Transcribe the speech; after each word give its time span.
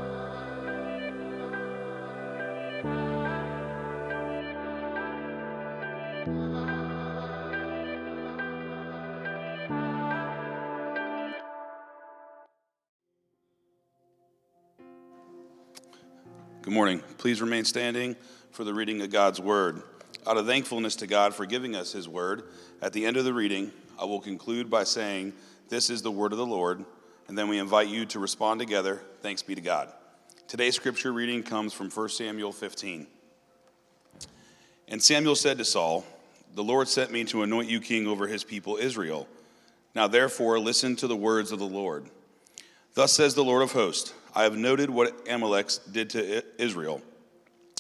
Please 17.19 17.41
remain 17.41 17.65
standing 17.65 18.15
for 18.51 18.64
the 18.64 18.73
reading 18.73 19.01
of 19.01 19.11
God's 19.11 19.41
word. 19.41 19.83
Out 20.25 20.37
of 20.37 20.46
thankfulness 20.46 20.96
to 20.96 21.07
God 21.07 21.36
for 21.36 21.46
giving 21.46 21.75
us 21.75 21.91
his 21.91 22.07
word, 22.07 22.43
at 22.82 22.93
the 22.93 23.05
end 23.05 23.18
of 23.18 23.25
the 23.25 23.33
reading, 23.33 23.73
I 24.00 24.05
will 24.05 24.21
conclude 24.21 24.69
by 24.69 24.86
saying, 24.86 25.33
This 25.68 25.89
is 25.89 26.01
the 26.01 26.11
word 26.11 26.32
of 26.32 26.37
the 26.37 26.46
Lord, 26.46 26.86
and 27.27 27.37
then 27.37 27.50
we 27.50 27.60
invite 27.60 27.89
you 27.89 28.05
to 28.05 28.19
respond 28.19 28.61
together. 28.61 29.01
Thanks 29.21 29.43
be 29.43 29.54
to 29.54 29.60
God. 29.60 29.91
Today's 30.47 30.77
scripture 30.77 31.11
reading 31.11 31.43
comes 31.43 31.74
from 31.74 31.89
1 31.89 32.08
Samuel 32.08 32.53
15. 32.53 33.05
And 34.88 35.03
Samuel 35.03 35.36
said 35.36 35.58
to 35.58 35.66
Saul, 35.66 36.05
The 36.55 36.63
Lord 36.63 36.88
sent 36.88 37.11
me 37.11 37.25
to 37.25 37.44
anoint 37.44 37.69
you 37.69 37.81
king 37.81 38.08
over 38.08 38.27
his 38.27 38.45
people 38.45 38.77
Israel. 38.77 39.27
Now 39.94 40.08
therefore, 40.08 40.58
listen 40.58 40.95
to 40.95 41.08
the 41.08 41.17
words 41.17 41.52
of 41.52 41.59
the 41.59 41.66
Lord. 41.66 42.05
Thus 42.94 43.11
says 43.11 43.35
the 43.35 43.44
Lord 43.44 43.61
of 43.61 43.73
hosts 43.73 44.13
I 44.33 44.44
have 44.44 44.55
noted 44.55 44.89
what 44.89 45.27
Amalek 45.29 45.69
did 45.91 46.11
to 46.11 46.45
Israel 46.61 47.01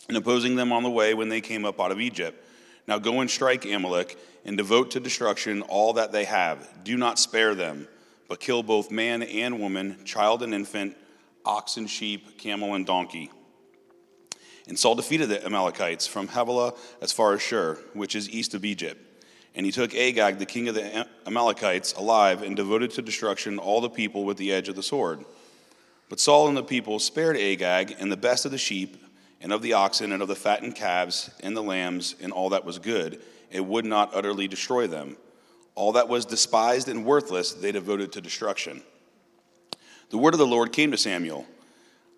in 0.09 0.15
opposing 0.15 0.55
them 0.55 0.71
on 0.71 0.83
the 0.83 0.89
way 0.89 1.13
when 1.13 1.29
they 1.29 1.39
came 1.39 1.63
up 1.63 1.79
out 1.79 1.91
of 1.91 2.01
Egypt. 2.01 2.43
Now 2.87 2.97
go 2.97 3.21
and 3.21 3.29
strike 3.29 3.65
Amalek 3.65 4.17
and 4.43 4.57
devote 4.57 4.91
to 4.91 4.99
destruction 4.99 5.61
all 5.61 5.93
that 5.93 6.11
they 6.11 6.25
have. 6.25 6.83
Do 6.83 6.97
not 6.97 7.19
spare 7.19 7.53
them, 7.53 7.87
but 8.27 8.39
kill 8.39 8.63
both 8.63 8.89
man 8.89 9.21
and 9.21 9.59
woman, 9.59 10.03
child 10.05 10.41
and 10.41 10.53
infant, 10.53 10.97
ox 11.45 11.77
and 11.77 11.87
sheep, 11.89 12.39
camel 12.39 12.73
and 12.73 12.85
donkey. 12.85 13.29
And 14.67 14.77
Saul 14.77 14.95
defeated 14.95 15.29
the 15.29 15.43
Amalekites 15.45 16.07
from 16.07 16.27
Havilah 16.27 16.73
as 17.01 17.11
far 17.11 17.33
as 17.33 17.41
Shur, 17.41 17.75
which 17.93 18.15
is 18.15 18.29
east 18.29 18.53
of 18.53 18.65
Egypt. 18.65 19.05
And 19.55 19.65
he 19.65 19.71
took 19.71 19.95
Agag, 19.95 20.37
the 20.37 20.45
king 20.45 20.67
of 20.67 20.75
the 20.75 21.07
Amalekites, 21.25 21.93
alive 21.93 22.43
and 22.43 22.55
devoted 22.55 22.91
to 22.91 23.01
destruction 23.01 23.57
all 23.57 23.81
the 23.81 23.89
people 23.89 24.25
with 24.25 24.37
the 24.37 24.51
edge 24.51 24.69
of 24.69 24.75
the 24.75 24.83
sword. 24.83 25.25
But 26.07 26.19
Saul 26.19 26.47
and 26.47 26.57
the 26.57 26.63
people 26.63 26.97
spared 26.99 27.35
Agag 27.35 27.95
and 27.99 28.11
the 28.11 28.17
best 28.17 28.45
of 28.45 28.51
the 28.51 28.57
sheep 28.57 28.97
and 29.41 29.53
of 29.53 29.61
the 29.61 29.73
oxen 29.73 30.11
and 30.11 30.21
of 30.21 30.27
the 30.27 30.35
fattened 30.35 30.75
calves 30.75 31.29
and 31.41 31.55
the 31.55 31.63
lambs 31.63 32.15
and 32.21 32.31
all 32.31 32.49
that 32.49 32.65
was 32.65 32.79
good, 32.79 33.21
It 33.51 33.65
would 33.65 33.85
not 33.85 34.13
utterly 34.13 34.47
destroy 34.47 34.85
them. 34.87 35.17
All 35.73 35.93
that 35.93 36.09
was 36.09 36.25
despised 36.25 36.87
and 36.87 37.05
worthless 37.05 37.53
they 37.53 37.71
devoted 37.71 38.11
to 38.11 38.21
destruction. 38.21 38.83
The 40.09 40.17
word 40.17 40.33
of 40.33 40.39
the 40.39 40.45
Lord 40.47 40.71
came 40.71 40.91
to 40.91 40.97
Samuel 40.97 41.45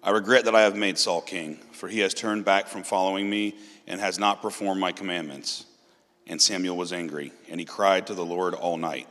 I 0.04 0.10
regret 0.10 0.46
that 0.46 0.56
I 0.56 0.62
have 0.62 0.76
made 0.76 0.98
Saul 0.98 1.22
king, 1.22 1.60
for 1.74 1.88
he 1.88 2.00
has 2.00 2.14
turned 2.14 2.44
back 2.44 2.68
from 2.68 2.82
following 2.82 3.30
me 3.30 3.56
and 3.86 4.02
has 4.02 4.18
not 4.18 4.42
performed 4.42 4.82
my 4.82 4.92
commandments. 4.92 5.66
And 6.26 6.42
Samuel 6.42 6.76
was 6.76 6.92
angry, 6.92 7.32
and 7.50 7.60
he 7.60 7.66
cried 7.66 8.08
to 8.08 8.16
the 8.16 8.26
Lord 8.26 8.56
all 8.56 8.78
night. 8.78 9.08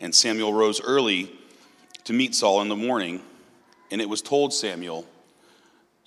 And 0.00 0.12
Samuel 0.12 0.52
rose 0.52 0.80
early 0.80 1.30
to 2.04 2.12
meet 2.12 2.34
Saul 2.34 2.60
in 2.62 2.68
the 2.68 2.76
morning, 2.76 3.22
and 3.90 4.00
it 4.00 4.08
was 4.08 4.22
told 4.22 4.52
Samuel, 4.52 5.06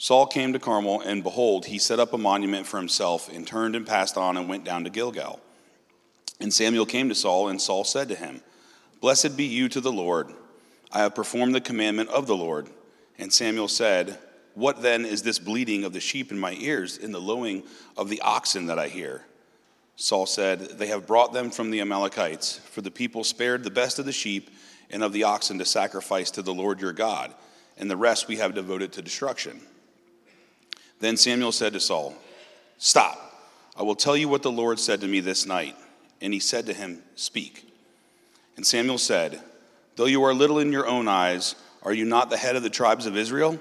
Saul 0.04 0.28
came 0.28 0.52
to 0.52 0.60
Carmel, 0.60 1.00
and 1.00 1.24
behold, 1.24 1.68
he 1.68 1.80
set 1.80 1.98
up 1.98 2.12
a 2.12 2.18
monument 2.18 2.68
for 2.68 2.76
himself, 2.76 3.32
and 3.32 3.48
turned 3.48 3.74
and 3.74 3.88
passed 3.88 4.18
on 4.18 4.36
and 4.36 4.50
went 4.50 4.66
down 4.66 4.84
to 4.84 4.90
Gilgal. 4.90 5.40
And 6.42 6.54
Samuel 6.54 6.86
came 6.86 7.08
to 7.08 7.16
Saul, 7.16 7.48
and 7.48 7.62
Saul 7.62 7.86
said 7.86 8.10
to 8.10 8.16
him, 8.16 8.42
Blessed 9.00 9.38
be 9.38 9.46
you 9.46 9.70
to 9.70 9.80
the 9.80 9.94
Lord. 9.94 10.34
I 10.92 11.00
have 11.00 11.16
performed 11.16 11.56
the 11.56 11.62
commandment 11.62 12.10
of 12.10 12.28
the 12.28 12.36
Lord. 12.36 12.68
And 13.18 13.32
Samuel 13.32 13.70
said, 13.70 14.20
What 14.56 14.82
then 14.82 15.06
is 15.06 15.24
this 15.24 15.40
bleating 15.40 15.86
of 15.86 15.94
the 15.94 16.02
sheep 16.02 16.34
in 16.34 16.38
my 16.38 16.58
ears, 16.60 16.98
and 16.98 17.14
the 17.14 17.20
lowing 17.20 17.64
of 17.96 18.10
the 18.10 18.20
oxen 18.20 18.66
that 18.66 18.78
I 18.78 18.90
hear? 18.90 19.24
Saul 19.96 20.26
said, 20.26 20.60
They 20.60 20.88
have 20.88 21.08
brought 21.08 21.32
them 21.32 21.50
from 21.50 21.72
the 21.72 21.80
Amalekites, 21.80 22.58
for 22.58 22.82
the 22.82 22.92
people 22.92 23.24
spared 23.24 23.64
the 23.64 23.72
best 23.72 24.00
of 24.00 24.06
the 24.06 24.12
sheep 24.12 24.50
and 24.90 25.02
of 25.02 25.14
the 25.14 25.24
oxen 25.24 25.60
to 25.60 25.66
sacrifice 25.66 26.30
to 26.32 26.42
the 26.42 26.54
Lord 26.54 26.82
your 26.82 26.92
God, 26.92 27.34
and 27.78 27.90
the 27.90 27.96
rest 27.96 28.28
we 28.28 28.36
have 28.36 28.54
devoted 28.54 28.92
to 28.92 29.02
destruction. 29.02 29.62
Then 31.00 31.18
Samuel 31.18 31.52
said 31.52 31.74
to 31.74 31.80
Saul, 31.80 32.16
Stop, 32.78 33.20
I 33.78 33.84
will 33.84 33.96
tell 33.96 34.16
you 34.16 34.28
what 34.28 34.44
the 34.44 34.52
Lord 34.52 34.80
said 34.80 35.02
to 35.02 35.08
me 35.08 35.20
this 35.20 35.46
night. 35.46 35.76
And 36.22 36.34
he 36.34 36.40
said 36.40 36.66
to 36.68 36.74
him, 36.74 37.04
Speak. 37.16 37.68
And 38.56 38.66
Samuel 38.66 38.98
said, 38.98 39.42
Though 39.96 40.06
you 40.06 40.24
are 40.24 40.34
little 40.34 40.60
in 40.60 40.72
your 40.72 40.88
own 40.88 41.08
eyes, 41.08 41.56
are 41.84 41.94
you 41.94 42.06
not 42.06 42.30
the 42.30 42.38
head 42.38 42.56
of 42.56 42.64
the 42.64 42.70
tribes 42.70 43.06
of 43.06 43.18
Israel? 43.18 43.60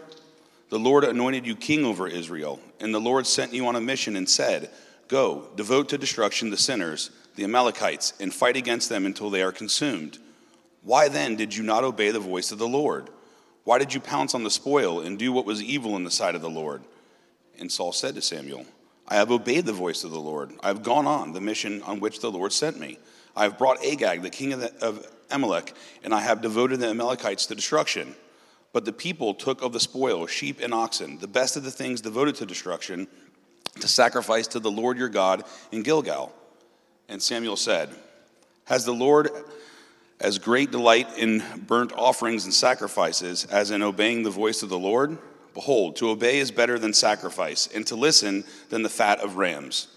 The 0.70 0.78
Lord 0.78 1.04
anointed 1.04 1.46
you 1.46 1.54
king 1.56 1.84
over 1.84 2.08
Israel, 2.08 2.60
and 2.80 2.94
the 2.94 3.00
Lord 3.00 3.26
sent 3.26 3.52
you 3.52 3.66
on 3.66 3.76
a 3.76 3.80
mission 3.80 4.16
and 4.16 4.28
said, 4.28 4.70
Go, 5.08 5.48
devote 5.56 5.90
to 5.90 5.98
destruction 5.98 6.50
the 6.50 6.56
sinners, 6.56 7.10
the 7.36 7.44
Amalekites, 7.44 8.14
and 8.20 8.32
fight 8.32 8.56
against 8.56 8.88
them 8.88 9.04
until 9.04 9.28
they 9.28 9.42
are 9.42 9.52
consumed. 9.52 10.18
Why 10.82 11.08
then 11.08 11.36
did 11.36 11.54
you 11.54 11.62
not 11.62 11.84
obey 11.84 12.10
the 12.10 12.20
voice 12.20 12.52
of 12.52 12.58
the 12.58 12.68
Lord? 12.68 13.10
Why 13.64 13.78
did 13.78 13.92
you 13.92 14.00
pounce 14.00 14.34
on 14.34 14.44
the 14.44 14.50
spoil 14.50 15.00
and 15.00 15.18
do 15.18 15.32
what 15.32 15.44
was 15.44 15.62
evil 15.62 15.96
in 15.96 16.04
the 16.04 16.10
sight 16.10 16.34
of 16.34 16.42
the 16.42 16.50
Lord? 16.50 16.82
And 17.62 17.70
Saul 17.70 17.92
said 17.92 18.16
to 18.16 18.22
Samuel, 18.22 18.66
I 19.06 19.14
have 19.14 19.30
obeyed 19.30 19.66
the 19.66 19.72
voice 19.72 20.02
of 20.02 20.10
the 20.10 20.18
Lord. 20.18 20.50
I 20.64 20.66
have 20.66 20.82
gone 20.82 21.06
on 21.06 21.32
the 21.32 21.40
mission 21.40 21.80
on 21.82 22.00
which 22.00 22.18
the 22.18 22.28
Lord 22.28 22.52
sent 22.52 22.76
me. 22.76 22.98
I 23.36 23.44
have 23.44 23.56
brought 23.56 23.84
Agag, 23.84 24.22
the 24.22 24.30
king 24.30 24.52
of, 24.52 24.58
the, 24.58 24.74
of 24.84 25.06
Amalek, 25.30 25.72
and 26.02 26.12
I 26.12 26.22
have 26.22 26.42
devoted 26.42 26.80
the 26.80 26.88
Amalekites 26.88 27.46
to 27.46 27.54
destruction. 27.54 28.16
But 28.72 28.84
the 28.84 28.92
people 28.92 29.32
took 29.32 29.62
of 29.62 29.72
the 29.72 29.78
spoil 29.78 30.26
sheep 30.26 30.58
and 30.60 30.74
oxen, 30.74 31.18
the 31.18 31.28
best 31.28 31.56
of 31.56 31.62
the 31.62 31.70
things 31.70 32.00
devoted 32.00 32.34
to 32.36 32.46
destruction 32.46 33.06
to 33.78 33.86
sacrifice 33.86 34.48
to 34.48 34.58
the 34.58 34.70
Lord 34.70 34.98
your 34.98 35.08
God 35.08 35.44
in 35.70 35.84
Gilgal. 35.84 36.32
And 37.08 37.22
Samuel 37.22 37.56
said, 37.56 37.90
Has 38.64 38.84
the 38.84 38.92
Lord 38.92 39.30
as 40.18 40.40
great 40.40 40.72
delight 40.72 41.16
in 41.16 41.44
burnt 41.68 41.92
offerings 41.92 42.44
and 42.44 42.52
sacrifices 42.52 43.44
as 43.44 43.70
in 43.70 43.82
obeying 43.82 44.24
the 44.24 44.30
voice 44.30 44.64
of 44.64 44.68
the 44.68 44.80
Lord? 44.80 45.16
Behold, 45.54 45.96
to 45.96 46.10
obey 46.10 46.38
is 46.38 46.50
better 46.50 46.78
than 46.78 46.94
sacrifice, 46.94 47.68
and 47.74 47.86
to 47.86 47.96
listen 47.96 48.44
than 48.70 48.82
the 48.82 48.88
fat 48.88 49.20
of 49.20 49.36
rams. 49.36 49.88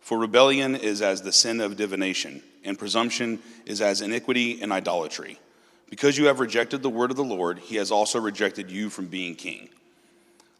For 0.00 0.18
rebellion 0.18 0.74
is 0.74 1.02
as 1.02 1.22
the 1.22 1.32
sin 1.32 1.60
of 1.60 1.76
divination, 1.76 2.42
and 2.64 2.78
presumption 2.78 3.40
is 3.66 3.80
as 3.80 4.00
iniquity 4.00 4.60
and 4.62 4.72
idolatry. 4.72 5.38
Because 5.90 6.16
you 6.16 6.26
have 6.26 6.40
rejected 6.40 6.82
the 6.82 6.90
word 6.90 7.10
of 7.10 7.16
the 7.16 7.24
Lord, 7.24 7.58
he 7.58 7.76
has 7.76 7.90
also 7.90 8.18
rejected 8.18 8.70
you 8.70 8.88
from 8.88 9.06
being 9.06 9.34
king. 9.34 9.68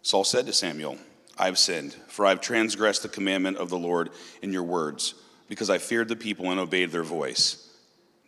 Saul 0.02 0.24
said 0.24 0.46
to 0.46 0.52
Samuel, 0.52 0.98
I 1.38 1.46
have 1.46 1.58
sinned, 1.58 1.94
for 2.08 2.26
I 2.26 2.30
have 2.30 2.40
transgressed 2.40 3.02
the 3.02 3.08
commandment 3.08 3.56
of 3.56 3.70
the 3.70 3.78
Lord 3.78 4.10
in 4.42 4.52
your 4.52 4.62
words, 4.62 5.14
because 5.48 5.70
I 5.70 5.78
feared 5.78 6.08
the 6.08 6.16
people 6.16 6.50
and 6.50 6.60
obeyed 6.60 6.90
their 6.90 7.02
voice. 7.02 7.68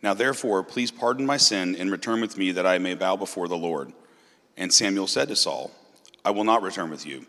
Now, 0.01 0.13
therefore, 0.13 0.63
please 0.63 0.91
pardon 0.91 1.25
my 1.25 1.37
sin 1.37 1.75
and 1.75 1.91
return 1.91 2.21
with 2.21 2.37
me 2.37 2.51
that 2.51 2.65
I 2.65 2.77
may 2.77 2.95
bow 2.95 3.15
before 3.15 3.47
the 3.47 3.57
Lord. 3.57 3.93
And 4.57 4.73
Samuel 4.73 5.07
said 5.07 5.27
to 5.29 5.35
Saul, 5.35 5.71
I 6.25 6.31
will 6.31 6.43
not 6.43 6.63
return 6.63 6.89
with 6.89 7.05
you, 7.05 7.25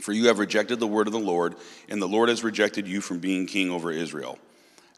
for 0.00 0.12
you 0.12 0.26
have 0.26 0.38
rejected 0.38 0.80
the 0.80 0.86
word 0.86 1.06
of 1.06 1.14
the 1.14 1.18
Lord, 1.18 1.54
and 1.88 2.02
the 2.02 2.08
Lord 2.08 2.28
has 2.28 2.44
rejected 2.44 2.86
you 2.86 3.00
from 3.00 3.20
being 3.20 3.46
king 3.46 3.70
over 3.70 3.90
Israel. 3.90 4.38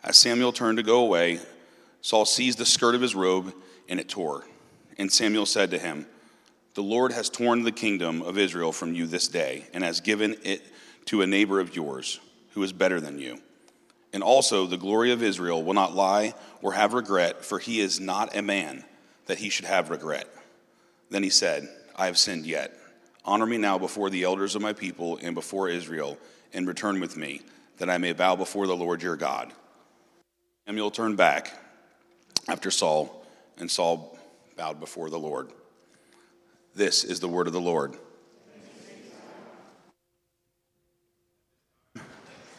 As 0.02 0.16
Samuel 0.16 0.52
turned 0.52 0.78
to 0.78 0.82
go 0.82 1.00
away, 1.00 1.38
Saul 2.00 2.24
seized 2.24 2.58
the 2.58 2.66
skirt 2.66 2.96
of 2.96 3.02
his 3.02 3.14
robe, 3.14 3.54
and 3.88 4.00
it 4.00 4.08
tore. 4.08 4.44
And 4.96 5.12
Samuel 5.12 5.46
said 5.46 5.70
to 5.70 5.78
him, 5.78 6.06
the 6.78 6.82
Lord 6.84 7.10
has 7.10 7.28
torn 7.28 7.64
the 7.64 7.72
kingdom 7.72 8.22
of 8.22 8.38
Israel 8.38 8.70
from 8.70 8.94
you 8.94 9.08
this 9.08 9.26
day 9.26 9.66
and 9.74 9.82
has 9.82 10.00
given 10.00 10.36
it 10.44 10.64
to 11.06 11.22
a 11.22 11.26
neighbor 11.26 11.58
of 11.58 11.74
yours 11.74 12.20
who 12.52 12.62
is 12.62 12.72
better 12.72 13.00
than 13.00 13.18
you. 13.18 13.40
And 14.12 14.22
also, 14.22 14.64
the 14.64 14.76
glory 14.76 15.10
of 15.10 15.20
Israel 15.20 15.64
will 15.64 15.74
not 15.74 15.96
lie 15.96 16.34
or 16.62 16.74
have 16.74 16.94
regret, 16.94 17.44
for 17.44 17.58
he 17.58 17.80
is 17.80 17.98
not 17.98 18.36
a 18.36 18.42
man 18.42 18.84
that 19.26 19.38
he 19.38 19.50
should 19.50 19.64
have 19.64 19.90
regret. 19.90 20.28
Then 21.10 21.24
he 21.24 21.30
said, 21.30 21.68
I 21.96 22.06
have 22.06 22.16
sinned 22.16 22.46
yet. 22.46 22.77
Honor 23.28 23.44
me 23.44 23.58
now 23.58 23.76
before 23.76 24.08
the 24.08 24.22
elders 24.22 24.54
of 24.54 24.62
my 24.62 24.72
people 24.72 25.18
and 25.20 25.34
before 25.34 25.68
Israel, 25.68 26.16
and 26.54 26.66
return 26.66 26.98
with 26.98 27.14
me, 27.14 27.42
that 27.76 27.90
I 27.90 27.98
may 27.98 28.14
bow 28.14 28.36
before 28.36 28.66
the 28.66 28.74
Lord 28.74 29.02
your 29.02 29.16
God. 29.16 29.52
Samuel 30.66 30.90
turned 30.90 31.18
back 31.18 31.52
after 32.48 32.70
Saul, 32.70 33.26
and 33.58 33.70
Saul 33.70 34.16
bowed 34.56 34.80
before 34.80 35.10
the 35.10 35.18
Lord. 35.18 35.50
This 36.74 37.04
is 37.04 37.20
the 37.20 37.28
word 37.28 37.46
of 37.46 37.52
the 37.52 37.60
Lord. 37.60 37.98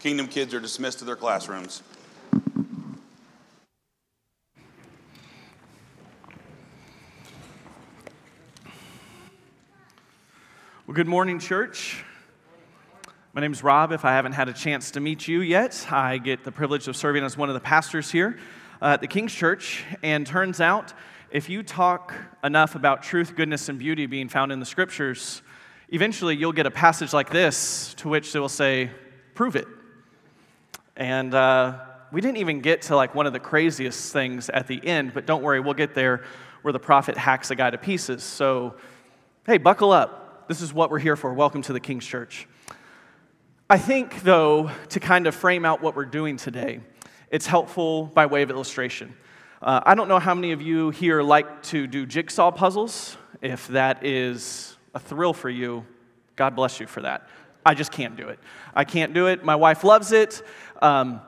Kingdom 0.01 0.27
kids 0.27 0.53
are 0.53 0.59
dismissed 0.59 0.99
to 0.99 1.05
their 1.05 1.15
classrooms. 1.15 1.81
Well, 10.89 10.95
good 10.95 11.07
morning, 11.07 11.37
church. 11.37 12.03
My 13.33 13.41
name 13.41 13.51
is 13.51 13.61
Rob. 13.61 13.91
If 13.91 14.05
I 14.05 14.13
haven't 14.13 14.31
had 14.31 14.49
a 14.49 14.53
chance 14.53 14.89
to 14.89 14.99
meet 14.99 15.27
you 15.27 15.41
yet, 15.41 15.85
I 15.91 16.17
get 16.17 16.43
the 16.43 16.51
privilege 16.51 16.87
of 16.87 16.95
serving 16.95 17.23
as 17.23 17.37
one 17.37 17.47
of 17.47 17.53
the 17.53 17.59
pastors 17.59 18.09
here 18.09 18.39
at 18.81 18.99
the 18.99 19.05
King's 19.05 19.31
Church. 19.31 19.83
And 20.01 20.25
turns 20.25 20.59
out, 20.59 20.95
if 21.29 21.47
you 21.47 21.61
talk 21.61 22.15
enough 22.43 22.73
about 22.73 23.03
truth, 23.03 23.35
goodness, 23.35 23.69
and 23.69 23.77
beauty 23.77 24.07
being 24.07 24.29
found 24.29 24.51
in 24.51 24.59
the 24.59 24.65
scriptures, 24.65 25.43
eventually 25.89 26.35
you'll 26.35 26.53
get 26.53 26.65
a 26.65 26.71
passage 26.71 27.13
like 27.13 27.29
this 27.29 27.93
to 27.97 28.09
which 28.09 28.33
they 28.33 28.39
will 28.39 28.49
say, 28.49 28.89
Prove 29.35 29.55
it. 29.55 29.67
And 30.95 31.35
uh, 31.35 31.81
we 32.11 32.19
didn't 32.19 32.37
even 32.37 32.61
get 32.61 32.81
to 32.83 32.95
like 32.95 33.13
one 33.13 33.27
of 33.27 33.33
the 33.33 33.39
craziest 33.39 34.11
things 34.11 34.49
at 34.49 34.65
the 34.65 34.83
end, 34.83 35.13
but 35.13 35.27
don't 35.27 35.43
worry, 35.43 35.59
we'll 35.59 35.75
get 35.75 35.93
there 35.93 36.23
where 36.63 36.71
the 36.71 36.79
prophet 36.79 37.15
hacks 37.15 37.51
a 37.51 37.55
guy 37.55 37.69
to 37.69 37.77
pieces. 37.77 38.23
So, 38.23 38.73
hey, 39.45 39.59
buckle 39.59 39.91
up 39.91 40.18
this 40.49 40.61
is 40.61 40.73
what 40.73 40.89
we're 40.89 40.97
here 40.97 41.15
for. 41.15 41.31
Welcome 41.31 41.61
to 41.61 41.73
the 41.73 41.79
King's 41.79 42.07
Church. 42.07 42.47
I 43.69 43.77
think, 43.77 44.23
though, 44.23 44.71
to 44.89 44.99
kind 44.99 45.27
of 45.27 45.35
frame 45.35 45.63
out 45.63 45.79
what 45.79 45.95
we're 45.95 46.05
doing 46.05 46.37
today, 46.37 46.79
it's 47.29 47.45
helpful 47.45 48.05
by 48.05 48.25
way 48.25 48.41
of 48.41 48.49
illustration. 48.49 49.15
Uh, 49.61 49.81
I 49.85 49.93
don't 49.93 50.07
know 50.07 50.17
how 50.17 50.33
many 50.33 50.51
of 50.51 50.59
you 50.59 50.89
here 50.89 51.21
like 51.21 51.61
to 51.65 51.85
do 51.85 52.07
jigsaw 52.07 52.49
puzzles. 52.49 53.15
If 53.43 53.67
that 53.67 54.03
is 54.03 54.75
a 54.95 54.99
thrill 54.99 55.33
for 55.33 55.51
you, 55.51 55.85
God 56.35 56.55
bless 56.55 56.79
you 56.79 56.87
for 56.87 57.01
that. 57.01 57.29
I 57.63 57.75
just 57.75 57.91
can't 57.91 58.17
do 58.17 58.29
it. 58.29 58.39
I 58.73 58.85
can't 58.85 59.13
do 59.13 59.27
it. 59.27 59.45
My 59.45 59.55
wife 59.55 59.83
loves 59.83 60.11
it. 60.11 60.41
Um, 60.81 61.21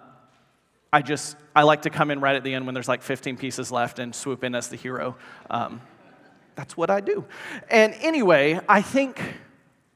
I 0.92 1.04
just, 1.04 1.38
I 1.56 1.62
like 1.62 1.84
to 1.84 1.92
come 1.92 2.10
in 2.10 2.22
right 2.22 2.36
at 2.36 2.44
the 2.44 2.56
end 2.56 2.66
when 2.66 2.74
there's 2.74 2.90
like 2.90 3.04
15 3.04 3.38
pieces 3.38 3.72
left 3.72 4.00
and 4.00 4.16
swoop 4.16 4.44
in 4.44 4.56
as 4.56 4.70
the 4.70 4.78
hero. 4.78 5.16
Um, 5.48 5.80
that's 6.62 6.78
what 6.78 6.92
I 6.92 7.02
do. 7.02 7.26
And 7.72 7.96
anyway, 8.02 8.60
I 8.70 8.84
think 8.84 9.20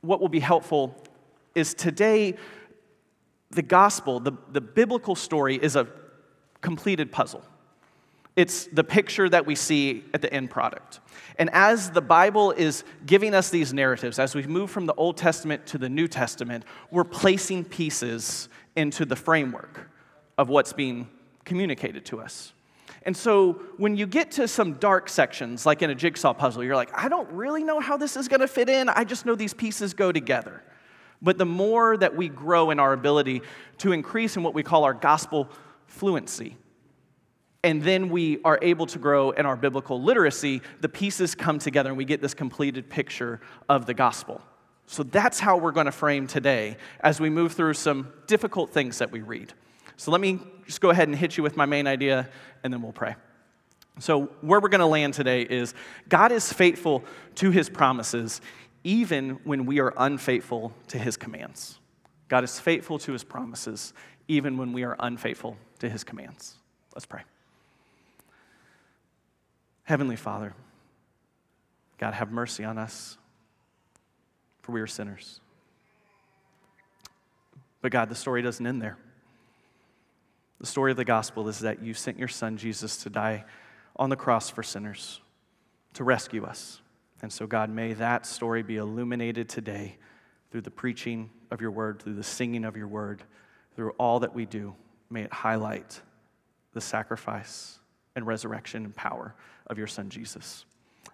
what 0.02 0.20
will 0.20 0.30
be 0.30 0.40
helpful 0.40 0.96
is 1.54 1.76
today 1.76 2.34
the 3.52 3.62
gospel, 3.62 4.20
the, 4.20 4.32
the 4.52 4.62
biblical 4.62 5.14
story, 5.14 5.58
is 5.62 5.76
a 5.76 5.86
completed 6.62 7.12
puzzle. 7.12 7.44
It's 8.36 8.66
the 8.66 8.84
picture 8.84 9.30
that 9.30 9.46
we 9.46 9.54
see 9.54 10.06
at 10.12 10.24
the 10.24 10.34
end 10.34 10.50
product. 10.50 11.02
And 11.38 11.52
as 11.54 11.92
the 11.92 12.02
Bible 12.02 12.50
is 12.50 12.84
giving 13.06 13.36
us 13.36 13.52
these 13.52 13.72
narratives, 13.72 14.18
as 14.18 14.34
we 14.34 14.42
move 14.48 14.72
from 14.72 14.88
the 14.88 14.96
Old 14.96 15.18
Testament 15.18 15.68
to 15.68 15.78
the 15.78 15.88
New 15.88 16.08
Testament, 16.08 16.66
we're 16.90 17.04
placing 17.04 17.64
pieces 17.66 18.50
into 18.76 19.06
the 19.06 19.16
framework 19.16 19.92
of 20.40 20.50
what's 20.50 20.74
being 20.74 21.10
communicated 21.44 22.06
to 22.06 22.22
us. 22.22 22.55
And 23.06 23.16
so 23.16 23.54
when 23.78 23.96
you 23.96 24.08
get 24.08 24.32
to 24.32 24.48
some 24.48 24.74
dark 24.74 25.10
sections, 25.10 25.66
like 25.66 25.84
in 25.84 25.92
a 25.92 25.96
jigsaw 25.96 26.34
puzzle, 26.34 26.64
you're 26.64 26.76
like, 26.76 26.90
I 26.94 27.08
don't 27.08 27.32
really 27.32 27.64
know 27.64 27.80
how 27.80 27.98
this 27.98 28.18
is 28.18 28.28
going 28.28 28.40
to 28.40 28.48
fit 28.48 28.68
in. 28.68 28.90
I 28.90 29.04
just 29.04 29.28
know 29.28 29.36
these 29.36 29.54
pieces 29.54 29.94
go 29.94 30.12
together. 30.12 30.64
But 31.22 31.38
the 31.38 31.46
more 31.46 31.96
that 31.98 32.16
we 32.16 32.30
grow 32.30 32.72
in 32.72 32.80
our 32.80 32.94
ability 32.94 33.44
to 33.80 33.92
increase 33.92 34.38
in 34.38 34.44
what 34.44 34.56
we 34.56 34.64
call 34.64 34.84
our 34.84 34.94
gospel 34.94 35.50
fluency, 35.86 36.58
and 37.64 37.82
then 37.82 38.10
we 38.10 38.40
are 38.44 38.60
able 38.62 38.86
to 38.88 39.00
grow 39.00 39.32
in 39.32 39.46
our 39.46 39.56
biblical 39.56 40.02
literacy, 40.02 40.62
the 40.82 40.90
pieces 40.90 41.34
come 41.34 41.58
together 41.58 41.90
and 41.90 41.98
we 41.98 42.06
get 42.06 42.22
this 42.22 42.34
completed 42.34 42.90
picture 42.90 43.40
of 43.70 43.86
the 43.86 43.94
gospel. 43.94 44.42
So 44.88 45.04
that's 45.04 45.40
how 45.40 45.58
we're 45.58 45.72
going 45.72 45.88
to 45.88 45.92
frame 45.92 46.28
today 46.28 46.78
as 47.00 47.20
we 47.20 47.30
move 47.30 47.54
through 47.54 47.74
some 47.74 48.14
difficult 48.28 48.72
things 48.72 49.00
that 49.00 49.12
we 49.12 49.22
read. 49.22 49.54
So 49.98 50.12
let 50.12 50.22
me 50.22 50.40
just 50.66 50.82
go 50.82 50.90
ahead 50.90 51.08
and 51.08 51.18
hit 51.18 51.38
you 51.38 51.44
with 51.44 51.56
my 51.56 51.66
main 51.66 51.88
idea, 51.88 52.30
and 52.64 52.74
then 52.74 52.82
we'll 52.82 52.92
pray. 52.92 53.16
So, 54.00 54.26
where 54.42 54.60
we're 54.60 54.70
going 54.70 54.80
to 54.80 54.86
land 54.86 55.14
today 55.14 55.44
is 55.44 55.74
God 56.10 56.32
is 56.32 56.52
faithful 56.52 57.04
to 57.36 57.52
his 57.52 57.70
promises, 57.70 58.42
even 58.84 59.40
when 59.46 59.66
we 59.66 59.80
are 59.80 59.94
unfaithful 59.96 60.74
to 60.90 60.98
his 60.98 61.16
commands. 61.16 61.80
God 62.28 62.44
is 62.44 62.60
faithful 62.60 63.00
to 63.00 63.14
his 63.14 63.24
promises, 63.24 63.94
even 64.28 64.58
when 64.58 64.74
we 64.74 64.84
are 64.84 64.98
unfaithful 65.00 65.56
to 65.80 65.90
his 65.90 66.04
commands. 66.04 66.56
Let's 66.94 67.06
pray. 67.06 67.22
Heavenly 69.84 70.16
Father, 70.16 70.54
God, 71.98 72.14
have 72.16 72.32
mercy 72.32 72.64
on 72.64 72.78
us, 72.78 73.18
for 74.62 74.72
we 74.72 74.82
are 74.82 74.88
sinners. 74.88 75.40
But 77.82 77.92
God, 77.92 78.10
the 78.10 78.16
story 78.16 78.42
doesn't 78.42 78.66
end 78.66 78.82
there. 78.82 78.98
The 80.66 80.72
story 80.72 80.90
of 80.90 80.98
the 80.98 81.06
gospel 81.06 81.48
is 81.48 81.60
that 81.60 81.84
you 81.84 81.94
sent 81.94 82.18
your 82.18 82.28
son 82.28 82.58
Jesus 82.58 82.98
to 83.04 83.10
die 83.12 83.46
on 83.98 84.10
the 84.10 84.16
cross 84.16 84.50
for 84.50 84.64
sinners, 84.64 85.22
to 85.94 86.04
rescue 86.04 86.44
us. 86.44 86.82
And 87.22 87.32
so, 87.32 87.46
God, 87.46 87.70
may 87.70 87.94
that 87.94 88.26
story 88.26 88.64
be 88.64 88.78
illuminated 88.78 89.48
today 89.48 90.00
through 90.50 90.62
the 90.62 90.72
preaching 90.72 91.30
of 91.52 91.62
your 91.62 91.70
word, 91.70 92.02
through 92.02 92.16
the 92.16 92.24
singing 92.24 92.66
of 92.66 92.76
your 92.76 92.88
word, 92.88 93.22
through 93.76 93.92
all 94.00 94.22
that 94.22 94.34
we 94.34 94.48
do. 94.48 94.74
May 95.12 95.22
it 95.22 95.32
highlight 95.32 96.02
the 96.74 96.82
sacrifice 96.82 97.78
and 98.16 98.26
resurrection 98.26 98.86
and 98.86 98.96
power 98.96 99.36
of 99.68 99.78
your 99.78 99.86
son 99.86 100.10
Jesus. 100.10 100.66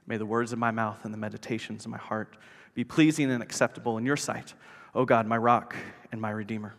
May 0.07 0.15
the 0.15 0.25
words 0.25 0.53
of 0.53 0.59
my 0.59 0.71
mouth 0.71 1.03
and 1.03 1.13
the 1.13 1.17
meditations 1.17 1.83
of 1.83 1.91
my 1.91 1.97
heart 1.97 2.37
be 2.73 2.85
pleasing 2.85 3.29
and 3.29 3.43
acceptable 3.43 3.97
in 3.97 4.05
your 4.05 4.15
sight, 4.15 4.53
O 4.95 5.03
God, 5.03 5.27
my 5.27 5.37
rock 5.37 5.75
and 6.13 6.21
my 6.21 6.29
redeemer. 6.31 6.73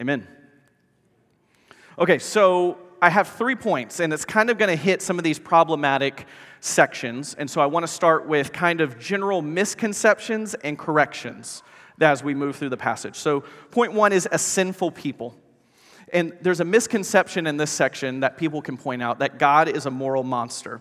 Amen. 0.00 0.26
Okay, 1.98 2.18
so 2.18 2.78
I 3.02 3.10
have 3.10 3.28
three 3.28 3.54
points, 3.54 4.00
and 4.00 4.12
it's 4.12 4.24
kind 4.24 4.48
of 4.48 4.56
going 4.56 4.70
to 4.70 4.82
hit 4.82 5.02
some 5.02 5.18
of 5.18 5.24
these 5.24 5.38
problematic 5.38 6.26
sections. 6.60 7.34
And 7.34 7.50
so 7.50 7.60
I 7.60 7.66
want 7.66 7.82
to 7.82 7.92
start 7.92 8.26
with 8.26 8.50
kind 8.50 8.80
of 8.80 8.98
general 8.98 9.42
misconceptions 9.42 10.54
and 10.54 10.78
corrections 10.78 11.62
as 12.00 12.24
we 12.24 12.34
move 12.34 12.56
through 12.56 12.70
the 12.70 12.76
passage. 12.78 13.16
So, 13.16 13.42
point 13.70 13.92
one 13.92 14.12
is 14.12 14.26
a 14.32 14.38
sinful 14.38 14.92
people. 14.92 15.36
And 16.14 16.32
there's 16.40 16.60
a 16.60 16.64
misconception 16.64 17.46
in 17.46 17.56
this 17.58 17.70
section 17.70 18.20
that 18.20 18.36
people 18.36 18.62
can 18.62 18.76
point 18.76 19.02
out 19.02 19.18
that 19.18 19.38
God 19.38 19.68
is 19.68 19.86
a 19.86 19.90
moral 19.90 20.24
monster. 20.24 20.80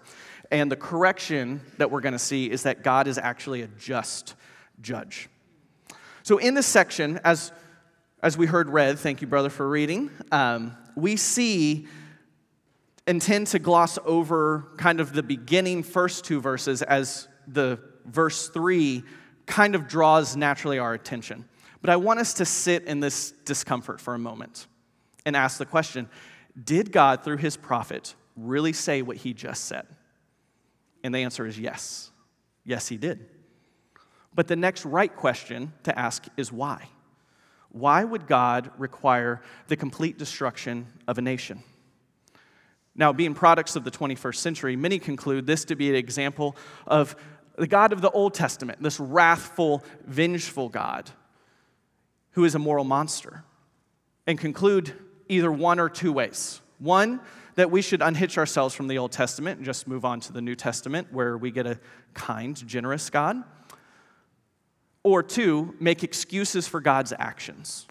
And 0.49 0.71
the 0.71 0.75
correction 0.75 1.61
that 1.77 1.91
we're 1.91 2.01
going 2.01 2.13
to 2.13 2.19
see 2.19 2.49
is 2.49 2.63
that 2.63 2.83
God 2.83 3.07
is 3.07 3.17
actually 3.17 3.61
a 3.61 3.67
just 3.67 4.35
judge. 4.81 5.29
So, 6.23 6.37
in 6.37 6.53
this 6.53 6.67
section, 6.67 7.19
as, 7.23 7.51
as 8.23 8.37
we 8.37 8.45
heard 8.45 8.69
read, 8.69 8.97
thank 8.99 9.21
you, 9.21 9.27
brother, 9.27 9.49
for 9.49 9.67
reading. 9.67 10.11
Um, 10.31 10.77
we 10.95 11.15
see 11.15 11.87
and 13.07 13.21
tend 13.21 13.47
to 13.47 13.59
gloss 13.59 13.97
over 14.05 14.67
kind 14.77 14.99
of 14.99 15.13
the 15.13 15.23
beginning 15.23 15.83
first 15.83 16.23
two 16.23 16.39
verses 16.39 16.81
as 16.81 17.27
the 17.47 17.79
verse 18.05 18.49
three 18.49 19.03
kind 19.45 19.75
of 19.75 19.87
draws 19.87 20.35
naturally 20.35 20.79
our 20.79 20.93
attention. 20.93 21.45
But 21.81 21.89
I 21.89 21.95
want 21.95 22.19
us 22.19 22.35
to 22.35 22.45
sit 22.45 22.83
in 22.83 22.99
this 22.99 23.31
discomfort 23.43 23.99
for 23.99 24.13
a 24.13 24.19
moment 24.19 24.67
and 25.25 25.35
ask 25.35 25.57
the 25.57 25.65
question 25.65 26.09
Did 26.63 26.91
God, 26.91 27.23
through 27.23 27.37
his 27.37 27.57
prophet, 27.57 28.15
really 28.35 28.73
say 28.73 29.01
what 29.01 29.17
he 29.17 29.33
just 29.33 29.65
said? 29.65 29.87
And 31.03 31.13
the 31.13 31.19
answer 31.19 31.45
is 31.45 31.59
yes. 31.59 32.11
Yes, 32.63 32.87
he 32.87 32.97
did. 32.97 33.27
But 34.33 34.47
the 34.47 34.55
next 34.55 34.85
right 34.85 35.13
question 35.13 35.73
to 35.83 35.97
ask 35.97 36.25
is 36.37 36.51
why? 36.51 36.87
Why 37.71 38.03
would 38.03 38.27
God 38.27 38.71
require 38.77 39.41
the 39.67 39.77
complete 39.77 40.17
destruction 40.17 40.87
of 41.07 41.17
a 41.17 41.21
nation? 41.21 41.63
Now, 42.95 43.13
being 43.13 43.33
products 43.33 43.75
of 43.75 43.83
the 43.83 43.91
21st 43.91 44.35
century, 44.35 44.75
many 44.75 44.99
conclude 44.99 45.47
this 45.47 45.63
to 45.65 45.75
be 45.75 45.89
an 45.89 45.95
example 45.95 46.57
of 46.85 47.15
the 47.55 47.67
God 47.67 47.93
of 47.93 48.01
the 48.01 48.11
Old 48.11 48.33
Testament, 48.33 48.81
this 48.81 48.99
wrathful, 48.99 49.83
vengeful 50.05 50.69
God 50.69 51.09
who 52.31 52.43
is 52.45 52.55
a 52.55 52.59
moral 52.59 52.83
monster, 52.83 53.43
and 54.25 54.37
conclude 54.39 54.93
either 55.29 55.51
one 55.51 55.79
or 55.79 55.89
two 55.89 56.11
ways. 56.11 56.61
One, 56.79 57.21
that 57.55 57.69
we 57.69 57.81
should 57.81 58.01
unhitch 58.01 58.37
ourselves 58.37 58.73
from 58.73 58.87
the 58.87 58.97
Old 58.97 59.11
Testament 59.11 59.57
and 59.57 59.65
just 59.65 59.87
move 59.87 60.05
on 60.05 60.19
to 60.21 60.33
the 60.33 60.41
New 60.41 60.55
Testament, 60.55 61.11
where 61.11 61.37
we 61.37 61.51
get 61.51 61.67
a 61.67 61.79
kind, 62.13 62.55
generous 62.67 63.09
God 63.09 63.43
or 65.03 65.23
two, 65.23 65.75
make 65.79 66.03
excuses 66.03 66.67
for 66.67 66.79
God's 66.79 67.13
actions. 67.17 67.87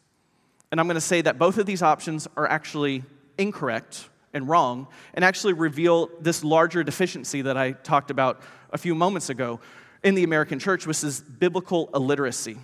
And 0.70 0.78
I'm 0.80 0.86
going 0.86 0.94
to 0.94 1.00
say 1.00 1.20
that 1.22 1.38
both 1.38 1.58
of 1.58 1.66
these 1.66 1.82
options 1.82 2.28
are 2.36 2.46
actually 2.46 3.02
incorrect 3.38 4.08
and 4.32 4.48
wrong, 4.48 4.86
and 5.14 5.24
actually 5.24 5.54
reveal 5.54 6.08
this 6.20 6.44
larger 6.44 6.84
deficiency 6.84 7.42
that 7.42 7.56
I 7.56 7.72
talked 7.72 8.12
about 8.12 8.42
a 8.72 8.78
few 8.78 8.94
moments 8.94 9.28
ago 9.28 9.58
in 10.04 10.14
the 10.14 10.22
American 10.22 10.60
church, 10.60 10.86
which 10.86 11.02
is 11.02 11.20
biblical 11.20 11.90
illiteracy. 11.94 12.56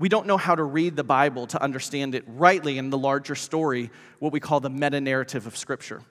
We 0.00 0.08
don't 0.08 0.26
know 0.26 0.36
how 0.36 0.56
to 0.56 0.64
read 0.64 0.96
the 0.96 1.04
Bible 1.04 1.46
to 1.46 1.62
understand 1.62 2.16
it 2.16 2.24
rightly 2.26 2.76
in 2.76 2.90
the 2.90 2.98
larger 2.98 3.36
story, 3.36 3.90
what 4.18 4.32
we 4.32 4.40
call 4.40 4.58
the 4.58 4.68
meta 4.68 5.00
narrative 5.00 5.46
of 5.46 5.56
Scripture. 5.56 6.02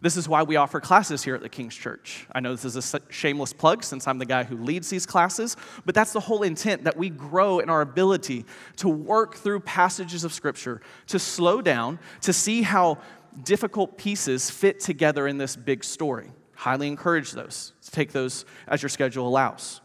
This 0.00 0.16
is 0.16 0.28
why 0.28 0.42
we 0.42 0.56
offer 0.56 0.80
classes 0.80 1.24
here 1.24 1.34
at 1.34 1.40
the 1.40 1.48
King's 1.48 1.74
Church. 1.74 2.26
I 2.32 2.40
know 2.40 2.54
this 2.54 2.64
is 2.64 2.94
a 2.94 3.00
shameless 3.10 3.52
plug 3.52 3.82
since 3.82 4.06
I'm 4.06 4.18
the 4.18 4.26
guy 4.26 4.44
who 4.44 4.56
leads 4.56 4.90
these 4.90 5.06
classes, 5.06 5.56
but 5.84 5.94
that's 5.94 6.12
the 6.12 6.20
whole 6.20 6.42
intent 6.42 6.84
that 6.84 6.96
we 6.96 7.08
grow 7.08 7.60
in 7.60 7.70
our 7.70 7.80
ability 7.80 8.44
to 8.76 8.88
work 8.88 9.36
through 9.36 9.60
passages 9.60 10.24
of 10.24 10.32
Scripture, 10.32 10.82
to 11.06 11.18
slow 11.18 11.62
down, 11.62 11.98
to 12.20 12.32
see 12.32 12.62
how 12.62 12.98
difficult 13.42 13.96
pieces 13.96 14.50
fit 14.50 14.80
together 14.80 15.26
in 15.26 15.38
this 15.38 15.56
big 15.56 15.82
story. 15.84 16.30
Highly 16.54 16.88
encourage 16.88 17.32
those. 17.32 17.72
To 17.84 17.90
take 17.90 18.12
those 18.12 18.44
as 18.66 18.82
your 18.82 18.88
schedule 18.88 19.26
allows. 19.28 19.80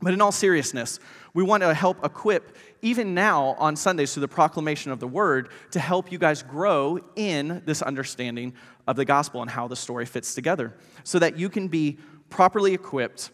But 0.00 0.14
in 0.14 0.20
all 0.20 0.32
seriousness, 0.32 0.98
we 1.32 1.44
want 1.44 1.62
to 1.62 1.72
help 1.72 2.04
equip, 2.04 2.56
even 2.82 3.14
now 3.14 3.54
on 3.58 3.76
Sundays, 3.76 4.12
through 4.12 4.22
the 4.22 4.28
proclamation 4.28 4.90
of 4.90 4.98
the 4.98 5.06
word, 5.06 5.48
to 5.70 5.78
help 5.78 6.10
you 6.10 6.18
guys 6.18 6.42
grow 6.42 6.98
in 7.14 7.62
this 7.66 7.82
understanding 7.82 8.54
of 8.86 8.96
the 8.96 9.04
gospel 9.04 9.42
and 9.42 9.50
how 9.50 9.68
the 9.68 9.76
story 9.76 10.06
fits 10.06 10.34
together, 10.34 10.74
so 11.04 11.18
that 11.18 11.38
you 11.38 11.48
can 11.48 11.68
be 11.68 11.98
properly 12.28 12.74
equipped 12.74 13.30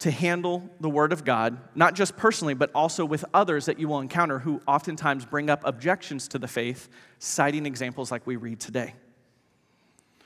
to 0.00 0.10
handle 0.10 0.68
the 0.80 0.88
Word 0.88 1.12
of 1.12 1.24
God, 1.24 1.58
not 1.74 1.94
just 1.94 2.16
personally, 2.16 2.54
but 2.54 2.70
also 2.74 3.04
with 3.04 3.24
others 3.34 3.66
that 3.66 3.78
you 3.78 3.86
will 3.86 4.00
encounter 4.00 4.38
who 4.38 4.60
oftentimes 4.66 5.26
bring 5.26 5.50
up 5.50 5.60
objections 5.64 6.26
to 6.28 6.38
the 6.38 6.48
faith, 6.48 6.88
citing 7.18 7.66
examples 7.66 8.10
like 8.10 8.26
we 8.26 8.36
read 8.36 8.60
today. 8.60 8.94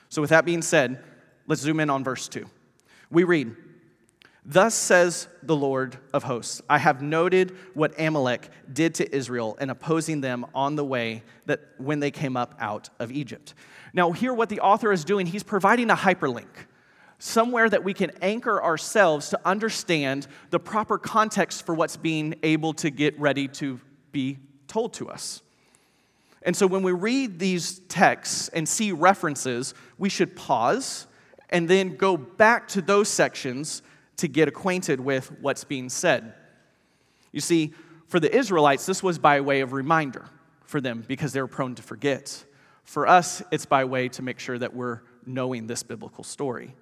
So, 0.09 0.21
with 0.21 0.31
that 0.31 0.45
being 0.45 0.63
said, 0.63 1.03
let's 1.49 1.61
zoom 1.61 1.81
in 1.81 1.91
on 1.91 2.05
verse 2.05 2.29
2. 2.29 2.47
We 3.11 3.25
read, 3.25 3.57
Thus 4.45 4.75
says 4.75 5.27
the 5.43 5.57
Lord 5.57 5.99
of 6.13 6.23
hosts 6.23 6.63
I 6.69 6.79
have 6.79 7.03
noted 7.03 7.57
what 7.73 7.99
Amalek 7.99 8.51
did 8.73 8.95
to 8.97 9.15
Israel 9.15 9.57
in 9.61 9.71
opposing 9.71 10.21
them 10.21 10.47
on 10.55 10.77
the 10.77 10.85
way 10.85 11.23
that 11.47 11.61
when 11.79 11.99
they 11.99 12.11
came 12.11 12.37
up 12.37 12.55
out 12.61 12.91
of 13.01 13.11
Egypt. 13.11 13.55
Now, 13.95 14.11
here, 14.11 14.35
what 14.35 14.49
the 14.49 14.61
author 14.61 14.93
is 14.93 15.05
doing, 15.05 15.25
he's 15.27 15.45
providing 15.45 15.89
a 15.89 15.95
hyperlink 15.95 16.49
somewhere 17.19 17.71
that 17.71 17.85
we 17.85 17.95
can 17.95 18.11
anchor 18.21 18.63
ourselves 18.63 19.31
to 19.31 19.41
understand 19.47 20.27
the 20.51 20.59
proper 20.59 20.99
context 20.99 21.65
for 21.65 21.75
what's 21.75 21.97
being 21.97 22.35
able 22.43 22.75
to 22.75 22.91
get 22.91 23.19
ready 23.19 23.49
to 23.49 23.81
be 24.13 24.37
told 24.67 24.93
to 24.95 25.09
us. 25.09 25.41
And 26.43 26.55
so 26.55 26.67
when 26.67 26.83
we 26.83 26.93
read 26.93 27.39
these 27.39 27.79
texts 27.89 28.49
and 28.49 28.69
see 28.69 28.93
references, 28.93 29.73
we 29.97 30.09
should 30.09 30.37
pause 30.37 31.07
and 31.49 31.69
then 31.69 31.97
go 31.97 32.17
back 32.17 32.69
to 32.69 32.83
those 32.83 33.09
sections 33.09 33.81
to 34.17 34.29
get 34.29 34.49
acquainted 34.49 35.01
with 35.01 35.33
what's 35.41 35.65
being 35.65 35.89
said. 35.89 36.35
You 37.33 37.41
see, 37.41 37.73
for 38.09 38.21
the 38.21 38.35
Israelites, 38.35 38.87
this 38.87 39.03
was 39.03 39.19
by 39.19 39.41
way 39.41 39.61
of 39.61 39.73
reminder 39.73 40.27
for 40.67 40.81
them 40.81 41.05
because 41.07 41.33
they 41.33 41.41
were 41.41 41.49
prone 41.49 41.75
to 41.77 41.83
forget. 41.83 42.45
For 42.85 43.07
us, 43.07 43.43
it's 43.51 43.67
by 43.67 43.85
way 43.85 44.09
to 44.11 44.23
make 44.23 44.39
sure 44.39 44.59
that 44.59 44.75
we're 44.75 45.01
knowing 45.27 45.67
this 45.67 45.83
biblical 45.83 46.23
story. 46.23 46.75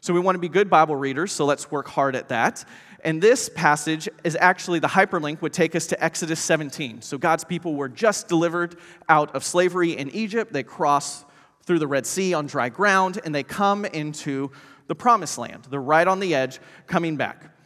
So 0.00 0.12
we 0.12 0.20
want 0.20 0.36
to 0.36 0.40
be 0.40 0.48
good 0.48 0.70
Bible 0.70 0.96
readers, 0.96 1.30
so 1.30 1.44
let's 1.44 1.70
work 1.70 1.88
hard 1.88 2.16
at 2.16 2.28
that. 2.30 2.64
And 3.04 3.20
this 3.20 3.48
passage 3.48 4.08
is 4.24 4.36
actually 4.40 4.78
the 4.78 4.88
hyperlink 4.88 5.42
would 5.42 5.52
take 5.52 5.74
us 5.74 5.88
to 5.88 6.02
Exodus 6.02 6.40
17. 6.40 7.02
So 7.02 7.18
God's 7.18 7.44
people 7.44 7.74
were 7.74 7.88
just 7.88 8.28
delivered 8.28 8.78
out 9.08 9.34
of 9.34 9.44
slavery 9.44 9.96
in 9.96 10.10
Egypt. 10.10 10.52
They 10.52 10.62
cross 10.62 11.24
through 11.64 11.80
the 11.80 11.86
Red 11.86 12.06
Sea 12.06 12.34
on 12.34 12.46
dry 12.46 12.68
ground 12.68 13.20
and 13.24 13.34
they 13.34 13.42
come 13.42 13.84
into 13.84 14.50
the 14.86 14.94
promised 14.94 15.38
land. 15.38 15.66
They're 15.70 15.80
right 15.80 16.06
on 16.06 16.20
the 16.20 16.34
edge 16.34 16.60
coming 16.86 17.16
back. 17.16 17.56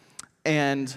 And 0.45 0.95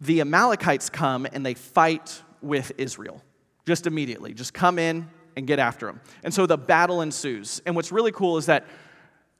the 0.00 0.20
Amalekites 0.20 0.90
come 0.90 1.26
and 1.32 1.46
they 1.46 1.54
fight 1.54 2.22
with 2.40 2.72
Israel 2.78 3.22
just 3.66 3.86
immediately. 3.86 4.34
Just 4.34 4.54
come 4.54 4.78
in 4.78 5.08
and 5.36 5.46
get 5.46 5.58
after 5.58 5.86
them. 5.86 6.00
And 6.24 6.32
so 6.32 6.46
the 6.46 6.58
battle 6.58 7.00
ensues. 7.00 7.60
And 7.64 7.74
what's 7.74 7.92
really 7.92 8.12
cool 8.12 8.36
is 8.36 8.46
that 8.46 8.66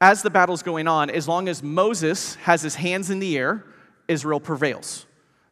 as 0.00 0.22
the 0.22 0.30
battle's 0.30 0.62
going 0.62 0.88
on, 0.88 1.10
as 1.10 1.28
long 1.28 1.48
as 1.48 1.62
Moses 1.62 2.34
has 2.36 2.62
his 2.62 2.74
hands 2.74 3.10
in 3.10 3.18
the 3.18 3.36
air, 3.36 3.64
Israel 4.08 4.40
prevails. 4.40 5.06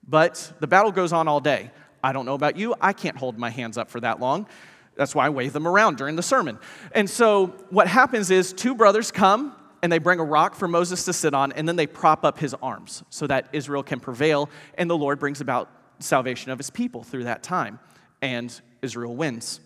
But 0.06 0.52
the 0.60 0.66
battle 0.66 0.92
goes 0.92 1.12
on 1.12 1.28
all 1.28 1.40
day. 1.40 1.70
I 2.02 2.12
don't 2.12 2.24
know 2.24 2.34
about 2.34 2.56
you, 2.56 2.74
I 2.80 2.92
can't 2.92 3.16
hold 3.16 3.38
my 3.38 3.50
hands 3.50 3.76
up 3.76 3.90
for 3.90 4.00
that 4.00 4.20
long. 4.20 4.46
That's 4.96 5.14
why 5.14 5.26
I 5.26 5.28
wave 5.28 5.52
them 5.52 5.68
around 5.68 5.98
during 5.98 6.16
the 6.16 6.22
sermon. 6.22 6.58
And 6.92 7.08
so 7.08 7.54
what 7.70 7.86
happens 7.86 8.30
is 8.30 8.52
two 8.52 8.74
brothers 8.74 9.10
come 9.10 9.54
and 9.82 9.90
they 9.90 9.98
bring 9.98 10.18
a 10.18 10.24
rock 10.24 10.54
for 10.54 10.68
Moses 10.68 11.04
to 11.06 11.12
sit 11.12 11.32
on, 11.32 11.52
and 11.52 11.66
then 11.66 11.76
they 11.76 11.86
prop 11.86 12.24
up 12.24 12.38
his 12.38 12.54
arms 12.62 13.02
so 13.08 13.26
that 13.26 13.48
Israel 13.52 13.82
can 13.82 13.98
prevail, 13.98 14.50
and 14.76 14.90
the 14.90 14.96
Lord 14.96 15.18
brings 15.18 15.40
about 15.40 15.70
salvation 16.00 16.50
of 16.50 16.58
his 16.58 16.68
people 16.68 17.02
through 17.02 17.24
that 17.24 17.42
time, 17.42 17.78
and 18.22 18.58
Israel 18.82 19.14
wins. 19.16 19.60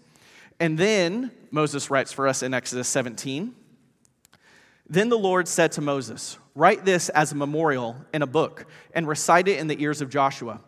And 0.61 0.78
then 0.78 1.30
Moses 1.50 1.90
writes 1.90 2.12
for 2.12 2.28
us 2.28 2.42
in 2.42 2.54
Exodus 2.54 2.88
17 2.88 3.54
then 4.88 5.08
the 5.08 5.18
Lord 5.18 5.49
said 5.49 5.73
to 5.73 5.80
Moses, 5.80 6.38
Write 6.54 6.84
this 6.84 7.08
as 7.08 7.32
a 7.32 7.34
memorial 7.34 7.96
in 8.12 8.23
a 8.23 8.26
book 8.26 8.66
and 8.94 9.08
recite 9.08 9.49
it 9.49 9.58
in 9.58 9.66
the 9.66 9.82
ears 9.82 10.00
of 10.00 10.11
Joshua, 10.11 10.61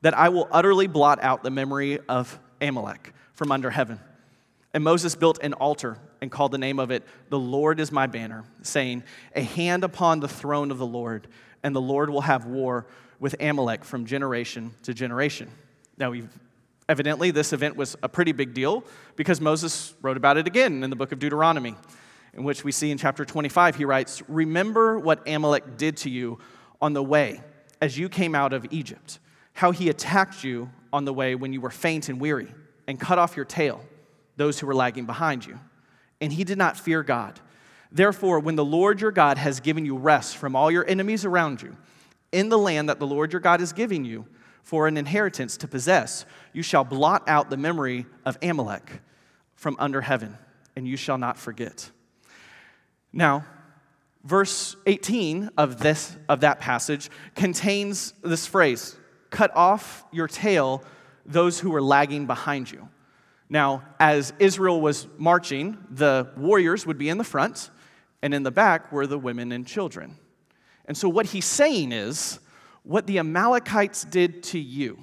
that 0.00 0.16
I 0.16 0.30
will 0.30 0.48
utterly 0.50 0.86
blot 0.86 1.22
out 1.22 1.42
the 1.42 1.50
memory 1.50 1.98
of 2.08 2.38
Amalek 2.60 3.12
from 3.34 3.52
under 3.52 3.70
heaven. 3.70 4.00
And 4.72 4.82
Moses 4.82 5.14
built 5.14 5.38
an 5.42 5.52
altar 5.52 5.98
and 6.22 6.30
called 6.30 6.52
the 6.52 6.58
name 6.58 6.78
of 6.78 6.90
it, 6.90 7.04
The 7.28 7.38
Lord 7.38 7.80
is 7.80 7.92
my 7.92 8.06
banner, 8.06 8.44
saying, 8.62 9.04
A 9.36 9.42
hand 9.42 9.84
upon 9.84 10.20
the 10.20 10.28
throne 10.28 10.70
of 10.70 10.78
the 10.78 10.86
Lord, 10.86 11.28
and 11.62 11.74
the 11.74 11.80
Lord 11.80 12.08
will 12.08 12.20
have 12.22 12.46
war 12.46 12.86
with 13.18 13.36
Amalek 13.40 13.84
from 13.84 14.06
generation 14.06 14.72
to 14.84 14.94
generation. 14.94 15.50
Now, 15.98 16.12
evidently, 16.90 17.30
this 17.30 17.52
event 17.52 17.76
was 17.76 17.96
a 18.02 18.08
pretty 18.08 18.32
big 18.32 18.52
deal 18.52 18.84
because 19.16 19.40
Moses 19.40 19.94
wrote 20.02 20.16
about 20.16 20.36
it 20.36 20.46
again 20.46 20.82
in 20.82 20.90
the 20.90 20.96
book 20.96 21.12
of 21.12 21.18
Deuteronomy 21.20 21.76
in 22.34 22.44
which 22.44 22.64
we 22.64 22.72
see 22.72 22.90
in 22.90 22.98
chapter 22.98 23.24
25, 23.24 23.76
he 23.76 23.84
writes, 23.84 24.22
Remember 24.28 24.98
what 24.98 25.26
Amalek 25.28 25.76
did 25.76 25.96
to 25.98 26.10
you 26.10 26.38
on 26.80 26.92
the 26.92 27.02
way 27.02 27.40
as 27.80 27.98
you 27.98 28.08
came 28.08 28.34
out 28.34 28.52
of 28.52 28.66
Egypt, 28.70 29.18
how 29.54 29.70
he 29.70 29.88
attacked 29.88 30.44
you 30.44 30.70
on 30.92 31.04
the 31.04 31.12
way 31.12 31.34
when 31.34 31.52
you 31.52 31.60
were 31.60 31.70
faint 31.70 32.08
and 32.08 32.20
weary, 32.20 32.52
and 32.86 33.00
cut 33.00 33.18
off 33.18 33.36
your 33.36 33.44
tail, 33.44 33.80
those 34.36 34.58
who 34.58 34.66
were 34.66 34.74
lagging 34.74 35.06
behind 35.06 35.46
you. 35.46 35.58
And 36.20 36.32
he 36.32 36.44
did 36.44 36.58
not 36.58 36.76
fear 36.76 37.02
God. 37.02 37.40
Therefore, 37.92 38.38
when 38.38 38.56
the 38.56 38.64
Lord 38.64 39.00
your 39.00 39.10
God 39.10 39.38
has 39.38 39.60
given 39.60 39.84
you 39.84 39.96
rest 39.96 40.36
from 40.36 40.54
all 40.54 40.70
your 40.70 40.88
enemies 40.88 41.24
around 41.24 41.62
you, 41.62 41.76
in 42.32 42.48
the 42.48 42.58
land 42.58 42.88
that 42.88 43.00
the 43.00 43.06
Lord 43.06 43.32
your 43.32 43.40
God 43.40 43.60
is 43.60 43.72
giving 43.72 44.04
you 44.04 44.26
for 44.62 44.86
an 44.86 44.96
inheritance 44.96 45.56
to 45.58 45.68
possess, 45.68 46.24
you 46.52 46.62
shall 46.62 46.84
blot 46.84 47.28
out 47.28 47.50
the 47.50 47.56
memory 47.56 48.06
of 48.24 48.38
Amalek 48.42 49.00
from 49.54 49.76
under 49.78 50.00
heaven, 50.00 50.36
and 50.76 50.86
you 50.86 50.96
shall 50.96 51.18
not 51.18 51.36
forget. 51.36 51.90
Now, 53.12 53.44
verse 54.24 54.76
18 54.86 55.50
of 55.56 55.78
this 55.78 56.16
of 56.28 56.40
that 56.40 56.60
passage 56.60 57.10
contains 57.34 58.14
this 58.22 58.46
phrase, 58.46 58.96
cut 59.30 59.54
off 59.54 60.04
your 60.12 60.28
tail 60.28 60.84
those 61.26 61.58
who 61.60 61.70
were 61.70 61.82
lagging 61.82 62.26
behind 62.26 62.70
you. 62.70 62.88
Now, 63.48 63.82
as 63.98 64.32
Israel 64.38 64.80
was 64.80 65.08
marching, 65.18 65.76
the 65.90 66.30
warriors 66.36 66.86
would 66.86 66.98
be 66.98 67.08
in 67.08 67.18
the 67.18 67.24
front, 67.24 67.70
and 68.22 68.32
in 68.32 68.44
the 68.44 68.50
back 68.50 68.92
were 68.92 69.06
the 69.06 69.18
women 69.18 69.50
and 69.50 69.66
children. 69.66 70.16
And 70.84 70.96
so, 70.96 71.08
what 71.08 71.26
he's 71.26 71.44
saying 71.44 71.92
is, 71.92 72.38
what 72.90 73.06
the 73.06 73.20
Amalekites 73.20 74.02
did 74.02 74.42
to 74.42 74.58
you 74.58 75.00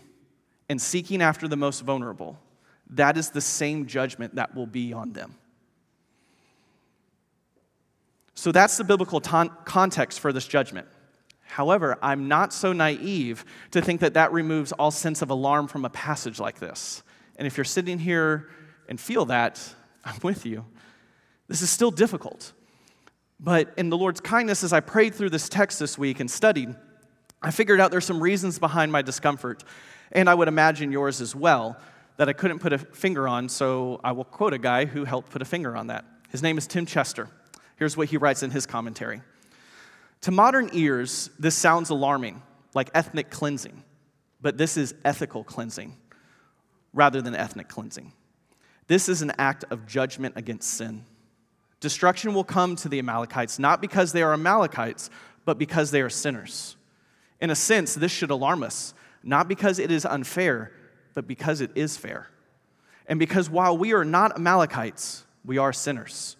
in 0.68 0.78
seeking 0.78 1.22
after 1.22 1.48
the 1.48 1.56
most 1.56 1.84
vulnerable, 1.84 2.38
that 2.90 3.16
is 3.16 3.30
the 3.30 3.40
same 3.40 3.86
judgment 3.86 4.36
that 4.36 4.54
will 4.54 4.68
be 4.68 4.92
on 4.92 5.14
them. 5.14 5.34
So 8.34 8.52
that's 8.52 8.76
the 8.76 8.84
biblical 8.84 9.22
ton- 9.22 9.56
context 9.64 10.20
for 10.20 10.34
this 10.34 10.46
judgment. 10.46 10.86
However, 11.46 11.98
I'm 12.02 12.28
not 12.28 12.52
so 12.52 12.74
naive 12.74 13.46
to 13.72 13.82
think 13.82 14.02
that 14.02 14.16
that 14.16 14.34
removes 14.34 14.74
all 14.74 14.92
sense 14.92 15.22
of 15.22 15.30
alarm 15.30 15.70
from 15.70 15.86
a 15.86 15.90
passage 15.90 16.42
like 16.42 16.60
this. 16.60 17.04
And 17.38 17.48
if 17.48 17.56
you're 17.56 17.64
sitting 17.64 18.00
here 18.00 18.50
and 18.90 19.00
feel 19.00 19.24
that, 19.28 19.64
I'm 20.04 20.20
with 20.24 20.46
you. 20.46 20.66
This 21.48 21.62
is 21.62 21.70
still 21.70 21.92
difficult. 21.92 22.52
But 23.40 23.74
in 23.78 23.90
the 23.90 23.98
Lord's 23.98 24.20
kindness, 24.20 24.62
as 24.66 24.74
I 24.74 24.82
prayed 24.82 25.16
through 25.16 25.30
this 25.30 25.48
text 25.48 25.80
this 25.80 25.98
week 25.98 26.20
and 26.20 26.30
studied, 26.30 26.76
I 27.42 27.52
figured 27.52 27.80
out 27.80 27.92
there's 27.92 28.06
some 28.06 28.22
reasons 28.22 28.58
behind 28.58 28.92
my 28.92 29.02
discomfort, 29.02 29.64
and 30.12 30.30
I 30.30 30.34
would 30.34 30.48
imagine 30.48 30.92
yours 30.92 31.22
as 31.22 31.36
well, 31.36 31.78
that 32.18 32.28
I 32.28 32.34
couldn't 32.34 32.60
put 32.60 32.74
a 32.74 32.80
finger 32.80 33.28
on, 33.28 33.48
so 33.48 34.00
I 34.04 34.12
will 34.12 34.24
quote 34.24 34.54
a 34.54 34.58
guy 34.58 34.86
who 34.86 35.06
helped 35.06 35.30
put 35.30 35.42
a 35.42 35.46
finger 35.46 35.78
on 35.78 35.88
that. 35.88 36.04
His 36.30 36.42
name 36.42 36.58
is 36.58 36.66
Tim 36.66 36.86
Chester. 36.86 37.30
Here's 37.76 37.96
what 37.96 38.08
he 38.08 38.18
writes 38.18 38.42
in 38.42 38.52
his 38.52 38.66
commentary 38.66 39.22
To 40.22 40.32
modern 40.32 40.70
ears, 40.74 41.30
this 41.38 41.56
sounds 41.56 41.92
alarming, 41.92 42.42
like 42.74 42.90
ethnic 42.96 43.30
cleansing, 43.30 43.84
but 44.42 44.58
this 44.58 44.78
is 44.78 44.96
ethical 45.06 45.44
cleansing 45.44 45.96
rather 46.94 47.22
than 47.22 47.36
ethnic 47.36 47.68
cleansing. 47.68 48.14
This 48.88 49.10
is 49.10 49.22
an 49.22 49.34
act 49.38 49.66
of 49.70 49.86
judgment 49.86 50.36
against 50.38 50.70
sin. 50.72 51.06
Destruction 51.80 52.34
will 52.34 52.44
come 52.44 52.76
to 52.78 52.90
the 52.90 52.98
Amalekites 52.98 53.60
not 53.60 53.80
because 53.82 54.12
they 54.12 54.24
are 54.24 54.34
Amalekites, 54.34 55.12
but 55.46 55.60
because 55.60 55.92
they 55.92 56.02
are 56.02 56.10
sinners. 56.10 56.76
In 57.40 57.50
a 57.50 57.56
sense, 57.56 57.96
this 57.96 58.12
should 58.12 58.32
alarm 58.32 58.64
us, 58.64 58.94
not 59.24 59.48
because 59.48 59.80
it 59.80 59.92
is 59.92 60.06
unfair, 60.06 60.72
but 61.14 61.28
because 61.28 61.62
it 61.62 61.72
is 61.76 61.98
fair. 61.98 62.30
And 63.08 63.20
because 63.20 63.50
while 63.50 63.78
we 63.78 63.94
are 63.94 64.06
not 64.06 64.36
Amalekites, 64.36 65.26
we 65.46 65.58
are 65.58 65.72
sinners. 65.72 66.36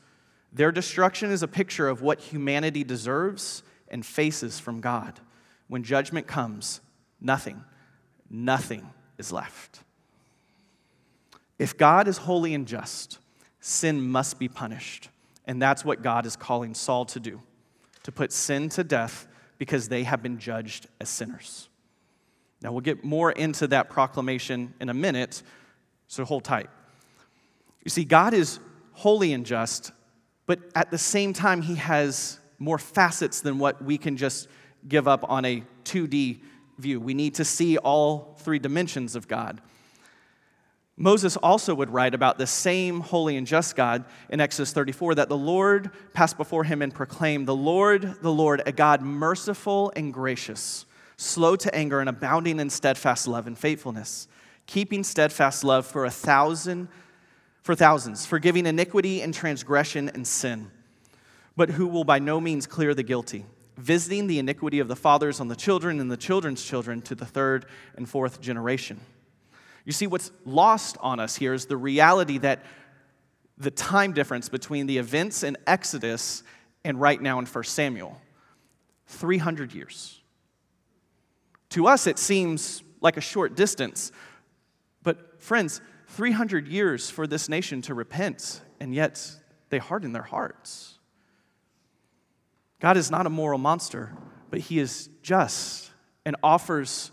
Their 0.52 0.72
destruction 0.72 1.32
is 1.32 1.44
a 1.44 1.48
picture 1.48 1.88
of 1.88 2.02
what 2.02 2.20
humanity 2.20 2.84
deserves 2.84 3.64
and 3.90 4.06
faces 4.06 4.60
from 4.60 4.82
God. 4.82 5.20
When 5.68 5.84
judgment 5.84 6.28
comes, 6.28 6.82
nothing, 7.22 7.64
nothing 8.30 8.90
is 9.18 9.32
left. 9.32 9.82
If 11.60 11.78
God 11.78 12.08
is 12.08 12.18
holy 12.18 12.54
and 12.54 12.68
just, 12.68 13.20
sin 13.60 14.02
must 14.02 14.40
be 14.40 14.48
punished. 14.48 15.10
And 15.46 15.62
that's 15.62 15.86
what 15.86 16.02
God 16.02 16.26
is 16.26 16.36
calling 16.36 16.74
Saul 16.74 17.06
to 17.06 17.20
do 17.20 17.42
to 18.04 18.12
put 18.12 18.32
sin 18.32 18.70
to 18.70 18.84
death 18.84 19.28
because 19.58 19.90
they 19.90 20.04
have 20.04 20.22
been 20.22 20.38
judged 20.40 20.88
as 21.00 21.10
sinners. 21.10 21.70
Now, 22.62 22.72
we'll 22.72 22.82
get 22.82 23.04
more 23.04 23.32
into 23.32 23.68
that 23.68 23.90
proclamation 23.90 24.74
in 24.80 24.90
a 24.90 24.94
minute, 24.94 25.44
so 26.08 26.26
hold 26.26 26.44
tight. 26.44 26.70
You 27.84 27.90
see, 27.90 28.04
God 28.04 28.34
is 28.34 28.60
holy 28.94 29.34
and 29.34 29.46
just, 29.46 29.92
but 30.46 30.60
at 30.76 30.90
the 30.92 30.98
same 30.98 31.34
time, 31.34 31.62
He 31.62 31.76
has 31.76 32.40
more 32.60 32.80
facets 32.80 33.42
than 33.42 33.60
what 33.60 33.84
we 33.84 33.98
can 33.98 34.18
just 34.18 34.48
give 34.88 35.08
up 35.08 35.30
on 35.30 35.46
a 35.46 35.64
2D 35.86 36.42
view. 36.80 37.00
We 37.00 37.14
need 37.14 37.36
to 37.36 37.46
see 37.46 37.78
all 37.78 38.36
three 38.40 38.60
dimensions 38.60 39.16
of 39.16 39.28
God. 39.28 39.62
Moses 41.00 41.38
also 41.38 41.76
would 41.76 41.92
write 41.92 42.16
about 42.16 42.40
the 42.40 42.48
same 42.48 43.02
holy 43.02 43.38
and 43.38 43.46
just 43.46 43.76
God 43.76 44.04
in 44.30 44.42
Exodus 44.42 44.74
34 44.74 45.16
that 45.16 45.30
the 45.30 45.38
Lord 45.38 45.92
passed 46.14 46.38
before 46.38 46.64
him 46.64 46.82
and 46.82 46.92
proclaimed, 46.92 47.48
The 47.48 47.56
Lord, 47.56 48.18
the 48.24 48.34
Lord, 48.34 48.64
a 48.66 48.72
God 48.72 49.04
merciful 49.04 49.94
and 49.96 50.12
gracious, 50.12 50.88
slow 51.16 51.56
to 51.56 51.74
anger 51.74 52.00
and 52.00 52.10
abounding 52.10 52.60
in 52.60 52.72
steadfast 52.72 53.28
love 53.28 53.46
and 53.46 53.56
faithfulness, 53.56 54.28
keeping 54.66 55.04
steadfast 55.04 55.64
love 55.64 55.86
for 55.86 56.04
a 56.04 56.12
thousand 56.12 56.88
for 57.62 57.76
thousands, 57.76 58.26
forgiving 58.26 58.66
iniquity 58.66 59.22
and 59.22 59.34
transgression 59.34 60.10
and 60.10 60.26
sin, 60.26 60.72
but 61.56 61.70
who 61.70 61.86
will 61.86 62.06
by 62.06 62.18
no 62.18 62.40
means 62.42 62.66
clear 62.66 62.96
the 62.96 63.04
guilty, 63.04 63.46
visiting 63.76 64.26
the 64.26 64.40
iniquity 64.40 64.80
of 64.80 64.88
the 64.88 64.96
fathers 64.96 65.40
on 65.40 65.48
the 65.48 65.56
children 65.56 66.00
and 66.00 66.10
the 66.10 66.18
children's 66.18 66.64
children 66.64 67.04
to 67.04 67.14
the 67.14 67.26
third 67.26 67.68
and 67.98 68.10
fourth 68.10 68.42
generation. 68.42 69.00
You 69.88 69.94
see, 69.94 70.06
what's 70.06 70.34
lost 70.44 70.98
on 71.00 71.22
us 71.22 71.38
here 71.38 71.54
is 71.54 71.68
the 71.68 71.78
reality 71.78 72.40
that 72.40 72.66
the 73.58 73.72
time 73.72 74.12
difference 74.12 74.50
between 74.50 74.86
the 74.86 74.98
events 74.98 75.44
in 75.44 75.56
Exodus 75.66 76.44
and 76.84 77.00
right 77.00 77.22
now 77.22 77.40
in 77.40 77.46
1 77.46 77.64
Samuel 77.64 78.20
300 79.06 79.74
years. 79.74 80.20
To 81.70 81.88
us, 81.88 82.06
it 82.06 82.20
seems 82.20 82.84
like 83.00 83.16
a 83.16 83.22
short 83.22 83.56
distance. 83.56 84.12
But, 85.04 85.42
friends, 85.42 85.80
300 86.08 86.68
years 86.68 87.10
for 87.10 87.26
this 87.26 87.48
nation 87.48 87.82
to 87.84 87.94
repent, 87.94 88.60
and 88.82 88.94
yet 88.94 89.26
they 89.70 89.78
harden 89.78 90.12
their 90.12 90.22
hearts. 90.22 91.00
God 92.82 92.98
is 92.98 93.10
not 93.10 93.26
a 93.26 93.30
moral 93.30 93.58
monster, 93.58 94.12
but 94.50 94.60
He 94.60 94.80
is 94.80 95.10
just 95.22 95.92
and 96.26 96.36
offers 96.44 97.10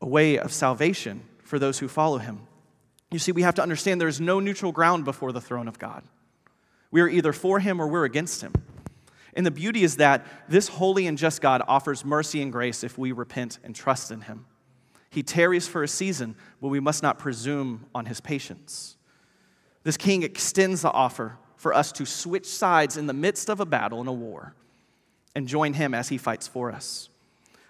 a 0.00 0.06
way 0.06 0.38
of 0.38 0.50
salvation 0.50 1.27
for 1.48 1.58
those 1.58 1.78
who 1.78 1.88
follow 1.88 2.18
him. 2.18 2.40
You 3.10 3.18
see, 3.18 3.32
we 3.32 3.40
have 3.40 3.54
to 3.54 3.62
understand 3.62 4.00
there 4.00 4.06
is 4.06 4.20
no 4.20 4.38
neutral 4.38 4.70
ground 4.70 5.06
before 5.06 5.32
the 5.32 5.40
throne 5.40 5.66
of 5.66 5.78
God. 5.78 6.04
We 6.90 7.00
are 7.00 7.08
either 7.08 7.32
for 7.32 7.58
him 7.58 7.80
or 7.80 7.88
we're 7.88 8.04
against 8.04 8.42
him. 8.42 8.52
And 9.32 9.46
the 9.46 9.50
beauty 9.50 9.82
is 9.82 9.96
that 9.96 10.26
this 10.48 10.68
holy 10.68 11.06
and 11.06 11.16
just 11.16 11.40
God 11.40 11.62
offers 11.66 12.04
mercy 12.04 12.42
and 12.42 12.52
grace 12.52 12.84
if 12.84 12.98
we 12.98 13.12
repent 13.12 13.60
and 13.64 13.74
trust 13.74 14.10
in 14.10 14.22
him. 14.22 14.44
He 15.08 15.22
tarries 15.22 15.66
for 15.66 15.82
a 15.82 15.88
season, 15.88 16.36
but 16.60 16.68
we 16.68 16.80
must 16.80 17.02
not 17.02 17.18
presume 17.18 17.86
on 17.94 18.04
his 18.04 18.20
patience. 18.20 18.98
This 19.84 19.96
king 19.96 20.22
extends 20.22 20.82
the 20.82 20.92
offer 20.92 21.38
for 21.56 21.72
us 21.72 21.92
to 21.92 22.04
switch 22.04 22.46
sides 22.46 22.98
in 22.98 23.06
the 23.06 23.14
midst 23.14 23.48
of 23.48 23.58
a 23.58 23.66
battle 23.66 24.00
and 24.00 24.08
a 24.08 24.12
war 24.12 24.54
and 25.34 25.48
join 25.48 25.72
him 25.72 25.94
as 25.94 26.10
he 26.10 26.18
fights 26.18 26.46
for 26.46 26.70
us. 26.70 27.08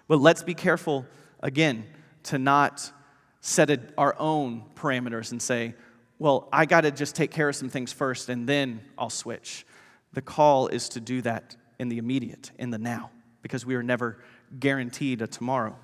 But 0.09 0.19
let's 0.19 0.43
be 0.43 0.53
careful, 0.53 1.05
again, 1.41 1.85
to 2.23 2.37
not 2.37 2.91
set 3.41 3.69
a, 3.69 3.79
our 3.97 4.15
own 4.19 4.63
parameters 4.75 5.31
and 5.31 5.41
say, 5.41 5.75
well, 6.17 6.49
I 6.51 6.65
got 6.65 6.81
to 6.81 6.91
just 6.91 7.15
take 7.15 7.31
care 7.31 7.49
of 7.49 7.55
some 7.55 7.69
things 7.69 7.93
first 7.93 8.29
and 8.29 8.47
then 8.47 8.81
I'll 8.97 9.09
switch. 9.09 9.65
The 10.13 10.21
call 10.21 10.67
is 10.67 10.89
to 10.89 10.99
do 10.99 11.21
that 11.21 11.55
in 11.77 11.87
the 11.87 11.97
immediate, 11.97 12.51
in 12.57 12.71
the 12.71 12.77
now, 12.77 13.11
because 13.41 13.65
we 13.65 13.75
are 13.75 13.83
never 13.83 14.17
guaranteed 14.59 15.21
a 15.21 15.27
tomorrow. 15.27 15.75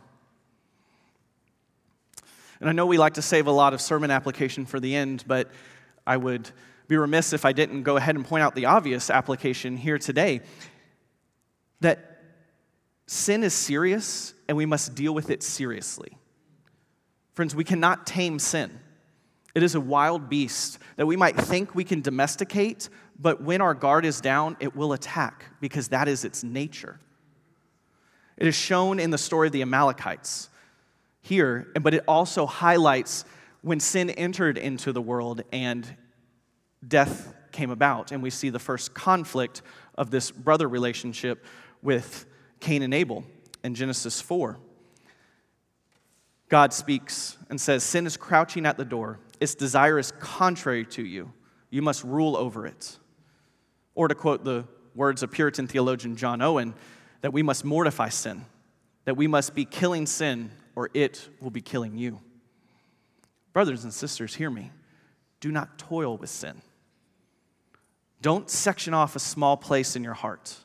And 2.60 2.70
I 2.70 2.74
know 2.74 2.86
we 2.86 2.98
like 2.98 3.14
to 3.14 3.22
save 3.22 3.48
a 3.48 3.52
lot 3.52 3.74
of 3.74 3.82
sermon 3.82 4.12
application 4.12 4.66
for 4.66 4.80
the 4.80 4.96
end, 4.96 5.24
but 5.28 5.52
I 6.06 6.18
would 6.18 6.50
be 6.88 6.98
remiss 6.98 7.34
if 7.34 7.46
I 7.46 7.52
didn't 7.52 7.84
go 7.84 7.98
ahead 7.98 8.16
and 8.16 8.26
point 8.26 8.44
out 8.44 8.56
the 8.56 8.66
obvious 8.66 9.10
application 9.10 9.78
here 9.78 9.98
today 9.98 10.42
that 11.82 12.22
sin 13.08 13.44
is 13.44 13.54
serious 13.54 14.34
and 14.48 14.58
we 14.58 14.66
must 14.66 14.96
deal 14.96 15.14
with 15.14 15.30
it 15.30 15.44
seriously. 15.44 16.18
Friends, 17.36 17.54
we 17.54 17.66
cannot 17.66 18.08
tame 18.08 18.40
sin. 18.40 18.80
It 19.54 19.62
is 19.62 19.76
a 19.76 19.82
wild 19.82 20.30
beast 20.30 20.80
that 20.96 21.06
we 21.06 21.18
might 21.18 21.36
think 21.36 21.76
we 21.76 21.84
can 21.84 22.02
domesticate, 22.02 22.90
but 23.20 23.42
when 23.42 23.60
our 23.62 23.74
guard 23.74 24.06
is 24.06 24.22
down, 24.22 24.56
it 24.62 24.76
will 24.76 24.94
attack 24.94 25.46
because 25.60 25.90
that 25.90 26.08
is 26.08 26.24
its 26.26 26.44
nature. 26.44 26.98
It 28.38 28.48
is 28.48 28.56
shown 28.56 29.00
in 29.00 29.12
the 29.12 29.18
story 29.18 29.48
of 29.48 29.54
the 29.54 29.62
Amalekites 29.62 30.50
here, 31.22 31.68
but 31.82 31.94
it 31.94 32.06
also 32.08 32.46
highlights 32.46 33.26
when 33.62 33.82
sin 33.82 34.10
entered 34.12 34.58
into 34.58 34.94
the 34.94 35.02
world 35.02 35.42
and 35.52 35.86
death 36.88 37.34
came 37.52 37.70
about. 37.70 38.14
And 38.14 38.24
we 38.24 38.30
see 38.30 38.50
the 38.50 38.60
first 38.60 38.94
conflict 38.94 39.62
of 39.98 40.10
this 40.10 40.32
brother 40.32 40.70
relationship 40.70 41.44
with 41.82 42.26
Cain 42.62 42.82
and 42.82 42.94
Abel 42.94 43.26
in 43.64 43.76
Genesis 43.76 44.22
4. 44.22 44.58
God 46.50 46.74
speaks 46.74 47.38
and 47.50 47.60
says, 47.60 47.84
Sin 47.84 48.06
is 48.06 48.18
crouching 48.18 48.66
at 48.66 48.78
the 48.78 48.86
door. 48.86 49.20
Its 49.40 49.56
desire 49.56 50.00
is 50.00 50.12
contrary 50.20 50.86
to 50.86 51.04
you. 51.04 51.32
You 51.70 51.82
must 51.82 52.04
rule 52.04 52.38
over 52.38 52.66
it. 52.66 52.98
Or 53.96 54.08
to 54.08 54.16
quote 54.16 54.44
the 54.44 54.66
words 54.94 55.24
of 55.24 55.32
Puritan 55.32 55.68
theologian 55.68 56.16
John 56.16 56.42
Owen, 56.42 56.74
that 57.22 57.34
we 57.34 57.44
must 57.44 57.66
mortify 57.66 58.10
sin, 58.10 58.46
that 59.06 59.18
we 59.18 59.28
must 59.28 59.56
be 59.56 59.66
killing 59.66 60.06
sin, 60.06 60.52
or 60.76 60.90
it 60.94 61.28
will 61.42 61.50
be 61.50 61.62
killing 61.62 61.98
you. 61.98 62.20
Brothers 63.52 63.84
and 63.84 63.94
sisters, 63.94 64.36
hear 64.36 64.50
me. 64.50 64.72
Do 65.40 65.52
not 65.52 65.78
toil 65.78 66.18
with 66.18 66.30
sin. 66.30 66.62
Don't 68.22 68.50
section 68.50 68.94
off 68.94 69.16
a 69.16 69.20
small 69.20 69.58
place 69.58 69.96
in 69.96 70.04
your 70.04 70.14
heart 70.14 70.56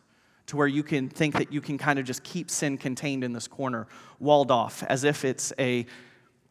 to 0.51 0.57
where 0.57 0.67
you 0.67 0.83
can 0.83 1.09
think 1.09 1.35
that 1.35 1.53
you 1.53 1.61
can 1.61 1.79
kind 1.79 2.01
of 2.01 2.05
just 2.05 2.25
keep 2.25 2.51
sin 2.51 2.77
contained 2.77 3.23
in 3.23 3.33
this 3.33 3.47
corner, 3.47 3.87
walled 4.19 4.51
off, 4.51 4.83
as 4.89 5.05
if 5.05 5.25
it's 5.25 5.53
a 5.61 5.87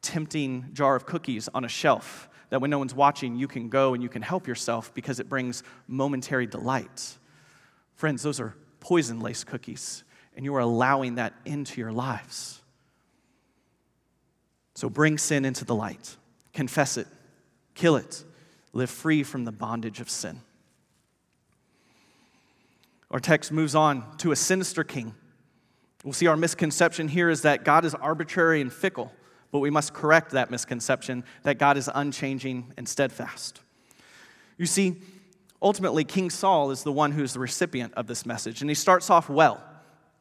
tempting 0.01 0.69
jar 0.71 0.95
of 0.95 1.05
cookies 1.05 1.49
on 1.53 1.65
a 1.65 1.67
shelf 1.67 2.29
that 2.49 2.61
when 2.61 2.69
no 2.69 2.79
one's 2.79 2.95
watching, 2.95 3.35
you 3.35 3.45
can 3.45 3.67
go 3.67 3.93
and 3.93 4.01
you 4.01 4.07
can 4.07 4.21
help 4.21 4.47
yourself 4.47 4.93
because 4.93 5.19
it 5.19 5.27
brings 5.27 5.63
momentary 5.87 6.47
delight. 6.47 7.17
Friends, 7.95 8.23
those 8.23 8.39
are 8.39 8.55
poison 8.79 9.19
laced 9.19 9.47
cookies, 9.47 10.05
and 10.33 10.45
you 10.45 10.55
are 10.55 10.61
allowing 10.61 11.15
that 11.15 11.33
into 11.45 11.81
your 11.81 11.91
lives. 11.91 12.61
So 14.75 14.89
bring 14.89 15.17
sin 15.17 15.43
into 15.43 15.65
the 15.65 15.75
light, 15.75 16.15
confess 16.53 16.95
it, 16.95 17.07
kill 17.75 17.97
it, 17.97 18.23
live 18.71 18.89
free 18.89 19.23
from 19.23 19.43
the 19.43 19.51
bondage 19.51 19.99
of 19.99 20.09
sin. 20.09 20.39
Our 23.11 23.19
text 23.19 23.51
moves 23.51 23.75
on 23.75 24.17
to 24.17 24.31
a 24.31 24.35
sinister 24.35 24.83
king. 24.83 25.15
We'll 26.03 26.13
see 26.13 26.27
our 26.27 26.37
misconception 26.37 27.07
here 27.07 27.29
is 27.29 27.41
that 27.41 27.65
God 27.65 27.83
is 27.83 27.93
arbitrary 27.95 28.61
and 28.61 28.71
fickle, 28.71 29.11
but 29.51 29.59
we 29.59 29.69
must 29.69 29.93
correct 29.93 30.31
that 30.31 30.51
misconception 30.51 31.23
that 31.43 31.57
God 31.57 31.75
is 31.75 31.89
unchanging 31.93 32.73
and 32.77 32.87
steadfast. 32.87 33.61
You 34.57 34.65
see, 34.65 34.97
ultimately, 35.61 36.03
King 36.03 36.29
Saul 36.29 36.71
is 36.71 36.83
the 36.83 36.91
one 36.91 37.11
who's 37.11 37.33
the 37.33 37.39
recipient 37.39 37.93
of 37.95 38.07
this 38.07 38.25
message, 38.25 38.61
and 38.61 38.69
he 38.69 38.75
starts 38.75 39.09
off 39.09 39.27
well. 39.27 39.63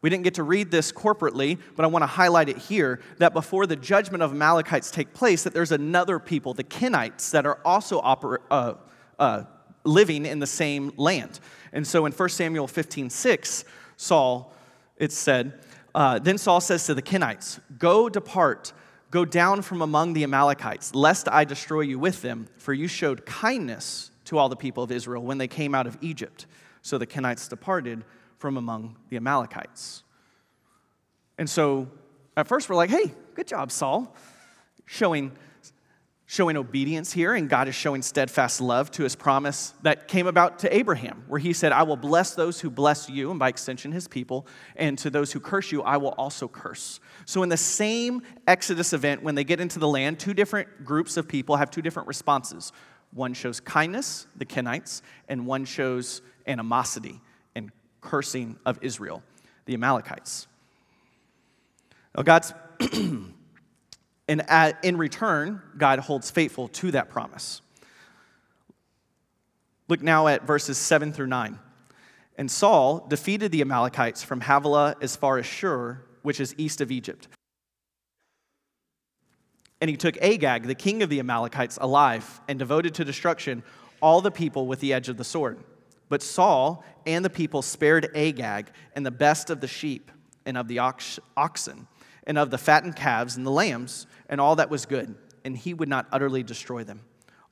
We 0.01 0.11
didn't 0.11 0.25
get 0.25 0.35
to 0.35 0.45
read 0.45 0.71
this 0.71 0.93
corporately, 0.93 1.59
but 1.77 1.85
I 1.85 1.89
want 1.89 2.05
to 2.05 2.07
highlight 2.07 2.49
it 2.49 2.57
here 2.57 3.01
that 3.19 3.33
before 3.33 3.67
the 3.67 3.77
judgment 3.77 4.23
of 4.23 4.31
Amalekites 4.31 4.91
take 4.91 5.13
place, 5.13 5.43
that 5.43 5.53
there's 5.53 5.73
another 5.73 6.19
people, 6.19 6.55
the 6.55 6.65
Kenites, 6.65 7.33
that 7.33 7.47
are 7.47 7.59
also 7.65 8.01
oper- 8.01 8.39
uh, 8.51 8.75
uh, 9.19 9.43
living 9.89 10.27
in 10.27 10.39
the 10.39 10.47
same 10.47 10.93
land. 10.97 11.41
And 11.73 11.87
so 11.87 12.07
in 12.07 12.13
1 12.13 12.29
Samuel 12.29 12.69
15 12.69 13.11
6, 13.11 13.65
Saul, 13.97 14.53
it 14.97 15.13
said, 15.13 15.61
uh, 15.95 16.19
Then 16.19 16.39
Saul 16.39 16.61
says 16.61 16.87
to 16.87 16.95
the 16.95 17.03
Kenites, 17.03 17.61
Go 17.79 18.09
depart, 18.09 18.73
go 19.11 19.25
down 19.25 19.63
from 19.63 19.83
among 19.83 20.13
the 20.13 20.23
Amalekites, 20.23 20.95
lest 20.95 21.29
I 21.29 21.45
destroy 21.45 21.81
you 21.81 21.99
with 21.99 22.23
them, 22.23 22.49
for 22.59 22.73
you 22.73 22.87
showed 22.87 23.27
kindness 23.27 24.11
to 24.27 24.39
all 24.39 24.49
the 24.49 24.57
people 24.57 24.83
of 24.83 24.93
Israel 24.93 25.23
when 25.23 25.39
they 25.39 25.49
came 25.49 25.75
out 25.75 25.87
of 25.87 25.97
Egypt. 26.01 26.47
So 26.83 26.99
the 26.99 27.07
Kenites 27.07 27.49
departed 27.49 28.05
from 28.39 28.57
among 28.57 28.97
the 29.09 29.17
Amalekites. 29.17 30.05
And 31.39 31.49
so 31.49 31.89
at 32.37 32.47
first 32.47 32.69
we're 32.69 32.77
like, 32.77 32.91
hey, 32.91 33.13
good 33.35 33.47
job, 33.47 33.73
Saul, 33.73 34.15
showing 34.85 35.33
showing 36.31 36.59
obedience 36.59 37.11
here, 37.11 37.35
and 37.35 37.49
God 37.49 37.69
is 37.69 37.75
showing 37.75 38.03
steadfast 38.03 38.61
love 38.61 38.91
to 38.91 39.03
his 39.03 39.17
promise 39.17 39.73
that 39.81 40.09
came 40.09 40.27
about 40.27 40.59
to 40.59 40.77
Abraham, 40.77 41.25
where 41.27 41.41
he 41.41 41.55
said, 41.55 41.73
I 41.73 41.85
will 41.85 41.97
bless 41.97 42.35
those 42.35 42.61
who 42.61 42.69
bless 42.69 43.09
you, 43.09 43.31
and 43.31 43.39
by 43.39 43.49
extension, 43.49 43.93
his 43.93 44.07
people, 44.07 44.47
and 44.77 44.99
to 44.99 45.09
those 45.09 45.33
who 45.33 45.41
curse 45.41 45.73
you, 45.73 45.83
I 45.83 45.97
will 45.97 46.11
also 46.19 46.47
curse. 46.47 47.01
So, 47.25 47.43
in 47.43 47.49
the 47.49 47.57
same 47.57 48.21
Exodus 48.47 48.93
event, 48.93 49.23
when 49.23 49.37
they 49.37 49.43
get 49.43 49.59
into 49.59 49.79
the 49.79 49.89
land, 49.89 50.21
two 50.21 50.35
different 50.35 50.85
groups 50.85 51.17
of 51.17 51.27
people 51.27 51.57
have 51.57 51.71
two 51.71 51.81
different 51.81 52.07
responses. 52.07 52.73
One 53.15 53.33
shows 53.33 53.59
kindness, 53.59 54.27
the 54.37 54.45
Kenites, 54.45 55.01
and 55.31 55.47
one 55.47 55.65
shows 55.65 56.21
animosity 56.47 57.23
and 57.55 57.73
cursing 58.03 58.59
of 58.67 58.79
Israel. 58.83 59.23
the 59.65 59.73
Amalekites. 59.73 60.47
Now, 62.15 62.23
God's, 62.23 62.53
and 64.29 64.49
at, 64.51 64.85
in 64.85 64.99
return, 64.99 65.63
God 65.77 65.99
holds 65.99 66.31
faithful 66.31 66.69
to 66.69 66.91
that 66.91 67.09
promise. 67.09 67.63
Look 69.89 70.03
now 70.03 70.29
at 70.29 70.47
verses 70.47 70.77
7 70.77 71.13
through 71.13 71.29
9. 71.29 71.59
And 72.37 72.51
Saul 72.51 73.07
defeated 73.09 73.51
the 73.51 73.63
Amalekites 73.63 74.23
from 74.23 74.43
Havilah 74.43 74.97
as 75.01 75.17
far 75.17 75.39
as 75.39 75.47
Shur, 75.47 76.03
which 76.23 76.41
is 76.41 76.55
east 76.59 76.83
of 76.83 76.93
Egypt. 76.93 77.27
And 79.81 79.89
he 79.89 79.97
took 79.97 80.17
Agag, 80.21 80.65
the 80.65 80.75
king 80.75 81.03
of 81.03 81.09
the 81.09 81.21
Amalekites, 81.21 81.79
alive 81.81 82.41
and 82.49 82.59
devoted 82.59 82.95
to 82.97 83.05
destruction 83.05 83.63
all 84.03 84.21
the 84.21 84.31
people 84.31 84.67
with 84.67 84.81
the 84.81 84.93
edge 84.93 85.09
of 85.09 85.17
the 85.17 85.25
sword. 85.25 85.59
But 86.09 86.23
Saul 86.23 86.85
and 87.07 87.25
the 87.25 87.31
people 87.31 87.63
spared 87.63 88.11
Agag 88.15 88.71
and 88.95 89.07
the 89.07 89.11
best 89.11 89.51
of 89.51 89.61
the 89.61 89.69
sheep 89.69 90.11
and 90.45 90.57
of 90.57 90.69
the 90.69 90.81
ox- 90.81 91.19
oxen 91.37 91.87
and 92.29 92.39
of 92.39 92.51
the 92.51 92.59
fattened 92.59 92.95
calves 92.95 93.37
and 93.37 93.45
the 93.45 93.51
lambs 93.51 94.07
and 94.29 94.41
all 94.41 94.55
that 94.57 94.71
was 94.71 94.87
good, 94.87 95.17
and 95.45 95.57
he 95.57 95.75
would 95.75 95.89
not 95.89 96.07
utterly 96.13 96.45
destroy 96.45 96.85
them. 96.85 97.01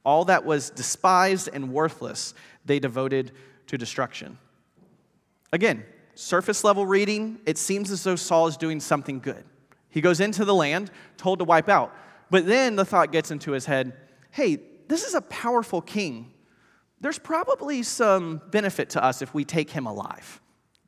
All 0.04 0.26
that 0.26 0.44
was 0.44 0.70
despised 0.70 1.48
and 1.52 1.72
worthless, 1.72 2.34
they 2.64 2.78
devoted 2.78 3.32
to 3.66 3.78
destruction. 3.78 4.38
Again, 5.52 5.84
surface 6.14 6.62
level 6.62 6.86
reading, 6.86 7.40
it 7.46 7.58
seems 7.58 7.90
as 7.90 8.04
though 8.04 8.14
Saul 8.14 8.46
is 8.46 8.56
doing 8.56 8.78
something 8.78 9.18
good. 9.18 9.44
He 9.88 10.00
goes 10.00 10.20
into 10.20 10.44
the 10.44 10.54
land, 10.54 10.90
told 11.16 11.38
to 11.38 11.44
wipe 11.44 11.68
out. 11.68 11.92
But 12.30 12.46
then 12.46 12.76
the 12.76 12.84
thought 12.84 13.12
gets 13.12 13.30
into 13.30 13.52
his 13.52 13.66
head 13.66 13.94
hey, 14.30 14.58
this 14.88 15.04
is 15.04 15.14
a 15.14 15.22
powerful 15.22 15.80
king. 15.80 16.30
There's 17.00 17.18
probably 17.18 17.82
some 17.82 18.42
benefit 18.50 18.90
to 18.90 19.02
us 19.02 19.22
if 19.22 19.32
we 19.32 19.46
take 19.46 19.70
him 19.70 19.86
alive. 19.86 20.42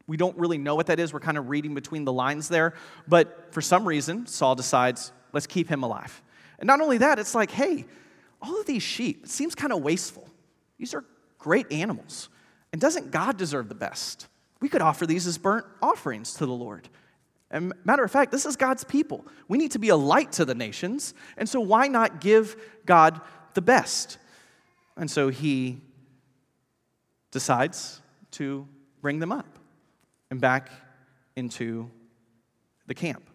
We 0.09 0.17
don't 0.17 0.37
really 0.39 0.59
know 0.59 0.75
what 0.75 0.87
that 0.87 0.99
is. 0.99 1.13
We're 1.13 1.21
kind 1.21 1.39
of 1.39 1.51
reading 1.51 1.75
between 1.75 2.05
the 2.05 2.13
lines 2.13 2.49
there. 2.49 2.75
But 3.07 3.53
for 3.53 3.61
some 3.61 3.87
reason, 3.87 4.27
Saul 4.27 4.57
decides, 4.57 5.13
let's 5.33 5.47
keep 5.47 5.69
him 5.69 5.85
alive. 5.85 6.23
And 6.59 6.67
not 6.67 6.81
only 6.81 6.99
that, 6.99 7.19
it's 7.19 7.35
like, 7.35 7.51
hey, 7.51 7.85
all 8.41 8.59
of 8.59 8.67
these 8.67 8.83
sheep, 8.83 9.25
it 9.25 9.31
seems 9.31 9.55
kind 9.55 9.73
of 9.73 9.83
wasteful. 9.83 10.27
These 10.79 10.95
are 10.95 11.05
great 11.39 11.71
animals. 11.71 12.31
And 12.73 12.81
doesn't 12.81 13.11
God 13.11 13.37
deserve 13.37 13.69
the 13.69 13.75
best? 13.75 14.27
We 14.61 14.71
could 14.71 14.81
offer 14.81 15.07
these 15.07 15.27
as 15.27 15.37
burnt 15.37 15.67
offerings 15.83 16.35
to 16.35 16.47
the 16.47 16.53
Lord. 16.53 16.89
And 17.51 17.75
matter 17.85 18.03
of 18.03 18.11
fact, 18.11 18.33
this 18.33 18.47
is 18.47 18.57
God's 18.57 18.85
people. 18.85 19.27
We 19.47 19.59
need 19.59 19.73
to 19.73 19.79
be 19.79 19.91
a 19.91 19.97
light 19.97 20.33
to 20.33 20.47
the 20.47 20.55
nations. 20.55 21.13
And 21.37 21.47
so 21.47 21.61
why 21.61 21.87
not 21.89 22.21
give 22.21 22.57
God 22.87 23.21
the 23.53 23.63
best? 23.63 24.19
And 24.97 25.11
so 25.11 25.29
he 25.29 25.81
decides 27.31 28.01
to 28.33 28.67
bring 29.03 29.19
them 29.19 29.33
up 29.33 29.58
and 30.31 30.41
back 30.41 30.71
into 31.37 31.91
the 32.87 32.95
camp. 32.95 33.29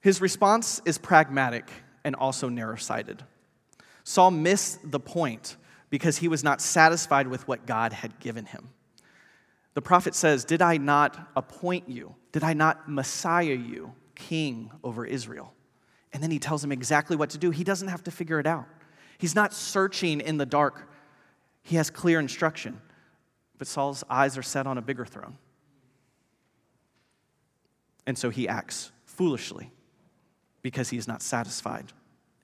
His 0.00 0.20
response 0.20 0.82
is 0.84 0.98
pragmatic 0.98 1.68
and 2.04 2.14
also 2.14 2.48
narrow 2.48 2.76
sighted. 2.76 3.22
Saul 4.04 4.30
missed 4.30 4.90
the 4.90 5.00
point 5.00 5.56
because 5.88 6.18
he 6.18 6.28
was 6.28 6.44
not 6.44 6.60
satisfied 6.60 7.26
with 7.26 7.48
what 7.48 7.66
God 7.66 7.92
had 7.94 8.18
given 8.20 8.44
him. 8.44 8.68
The 9.72 9.82
prophet 9.82 10.14
says, 10.14 10.44
Did 10.44 10.60
I 10.60 10.76
not 10.76 11.30
appoint 11.36 11.88
you? 11.88 12.14
Did 12.32 12.44
I 12.44 12.52
not 12.52 12.88
Messiah 12.88 13.54
you, 13.54 13.92
king 14.14 14.70
over 14.82 15.06
Israel? 15.06 15.54
And 16.12 16.22
then 16.22 16.30
he 16.30 16.38
tells 16.38 16.62
him 16.62 16.70
exactly 16.70 17.16
what 17.16 17.30
to 17.30 17.38
do. 17.38 17.50
He 17.50 17.64
doesn't 17.64 17.88
have 17.88 18.04
to 18.04 18.10
figure 18.10 18.38
it 18.38 18.46
out. 18.46 18.66
He's 19.18 19.34
not 19.34 19.52
searching 19.52 20.20
in 20.20 20.36
the 20.36 20.46
dark, 20.46 20.88
he 21.64 21.76
has 21.76 21.90
clear 21.90 22.20
instruction. 22.20 22.80
But 23.58 23.66
Saul's 23.66 24.04
eyes 24.08 24.38
are 24.38 24.42
set 24.42 24.66
on 24.66 24.78
a 24.78 24.82
bigger 24.82 25.04
throne. 25.04 25.38
And 28.06 28.16
so 28.16 28.30
he 28.30 28.46
acts 28.46 28.92
foolishly 29.06 29.72
because 30.62 30.90
he 30.90 30.98
is 30.98 31.08
not 31.08 31.22
satisfied 31.22 31.92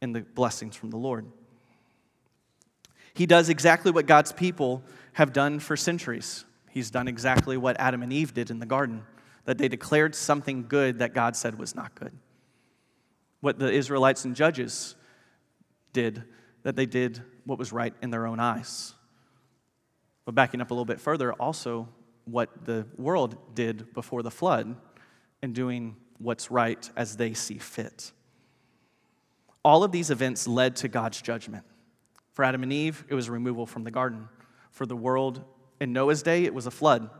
in 0.01 0.13
the 0.13 0.23
blessings 0.23 0.75
from 0.75 0.91
the 0.91 0.97
Lord. 0.97 1.27
He 3.13 3.27
does 3.27 3.49
exactly 3.49 3.91
what 3.91 4.07
God's 4.07 4.33
people 4.33 4.83
have 5.13 5.33
done 5.33 5.59
for 5.59 5.77
centuries. 5.77 6.45
He's 6.71 6.91
done 6.91 7.09
exactly 7.09 7.57
what 7.57 7.79
Adam 7.79 8.03
and 8.03 8.13
Eve 8.13 8.33
did 8.33 8.51
in 8.51 8.59
the 8.59 8.67
garden, 8.67 9.03
that 9.45 9.59
they 9.59 9.69
declared 9.69 10.15
something 10.15 10.67
good 10.69 11.01
that 11.01 11.13
God 11.13 11.37
said 11.37 11.59
was 11.59 11.75
not 11.75 11.95
good. 11.95 12.13
What 13.41 13.59
the 13.59 13.71
Israelites 13.71 14.25
and 14.25 14.37
judges 14.37 14.95
did, 15.93 16.23
that 16.63 16.77
they 16.77 16.87
did 16.87 17.21
what 17.45 17.59
was 17.59 17.73
right 17.73 17.95
in 18.01 18.11
their 18.11 18.27
own 18.27 18.39
eyes. 18.39 18.95
But 20.31 20.37
backing 20.37 20.61
up 20.61 20.71
a 20.71 20.75
little 20.75 20.85
bit 20.85 21.01
further, 21.01 21.33
also 21.33 21.89
what 22.25 22.65
the 22.65 22.87
world 22.97 23.37
did 23.57 23.93
before 23.93 24.23
the 24.23 24.31
flood 24.31 24.77
and 25.43 25.53
doing 25.53 25.97
what's 26.19 26.53
right 26.53 26.89
as 26.95 27.17
they 27.17 27.35
see 27.35 27.59
fit. 27.59 28.13
All 29.65 29.83
of 29.83 29.91
these 29.91 30.09
events 30.09 30.47
led 30.47 30.77
to 30.77 30.87
God's 30.87 31.21
judgment. 31.21 31.65
For 32.33 32.45
Adam 32.45 32.63
and 32.63 32.73
Eve, 32.73 33.05
it 33.09 33.15
was 33.17 33.29
removal 33.29 33.67
from 33.67 33.83
the 33.83 33.91
garden. 33.91 34.29
For 34.71 34.87
the 34.87 34.95
world 34.95 35.43
in 35.81 35.93
Noah's 35.93 36.23
day, 36.23 36.45
it 36.45 36.55
was 36.55 36.69
a 36.69 36.71
flood. 36.71 37.11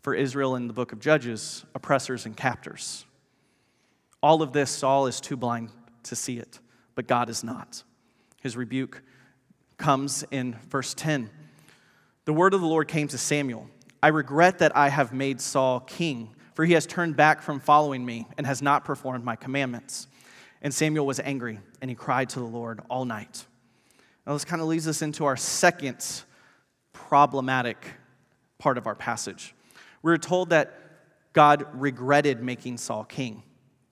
For 0.00 0.14
Israel 0.14 0.56
in 0.56 0.68
the 0.68 0.72
book 0.72 0.92
of 0.92 1.00
Judges, 1.00 1.66
oppressors 1.74 2.24
and 2.24 2.34
captors. 2.34 3.04
All 4.22 4.40
of 4.40 4.54
this, 4.54 4.70
Saul 4.70 5.06
is 5.06 5.20
too 5.20 5.36
blind 5.36 5.68
to 6.04 6.16
see 6.16 6.38
it, 6.38 6.60
but 6.94 7.06
God 7.06 7.28
is 7.28 7.44
not. 7.44 7.82
His 8.40 8.56
rebuke 8.56 9.02
comes 9.76 10.24
in 10.30 10.56
verse 10.70 10.94
10. 10.94 11.28
The 12.24 12.32
word 12.32 12.54
of 12.54 12.60
the 12.60 12.66
Lord 12.66 12.88
came 12.88 13.08
to 13.08 13.18
Samuel 13.18 13.68
I 14.02 14.08
regret 14.08 14.58
that 14.58 14.76
I 14.76 14.88
have 14.88 15.12
made 15.12 15.40
Saul 15.40 15.78
king, 15.78 16.34
for 16.54 16.64
he 16.64 16.72
has 16.72 16.86
turned 16.86 17.16
back 17.16 17.40
from 17.40 17.60
following 17.60 18.04
me 18.04 18.26
and 18.36 18.44
has 18.46 18.60
not 18.60 18.84
performed 18.84 19.24
my 19.24 19.36
commandments. 19.36 20.08
And 20.60 20.74
Samuel 20.74 21.06
was 21.06 21.20
angry, 21.20 21.60
and 21.80 21.88
he 21.88 21.94
cried 21.94 22.28
to 22.30 22.40
the 22.40 22.44
Lord 22.44 22.80
all 22.90 23.04
night. 23.04 23.46
Now, 24.26 24.32
this 24.32 24.44
kind 24.44 24.60
of 24.60 24.66
leads 24.66 24.88
us 24.88 25.02
into 25.02 25.24
our 25.24 25.36
second 25.36 26.22
problematic 26.92 27.86
part 28.58 28.76
of 28.76 28.86
our 28.86 28.94
passage. 28.94 29.54
We're 30.02 30.18
told 30.18 30.50
that 30.50 30.78
God 31.32 31.66
regretted 31.74 32.42
making 32.42 32.78
Saul 32.78 33.04
king 33.04 33.44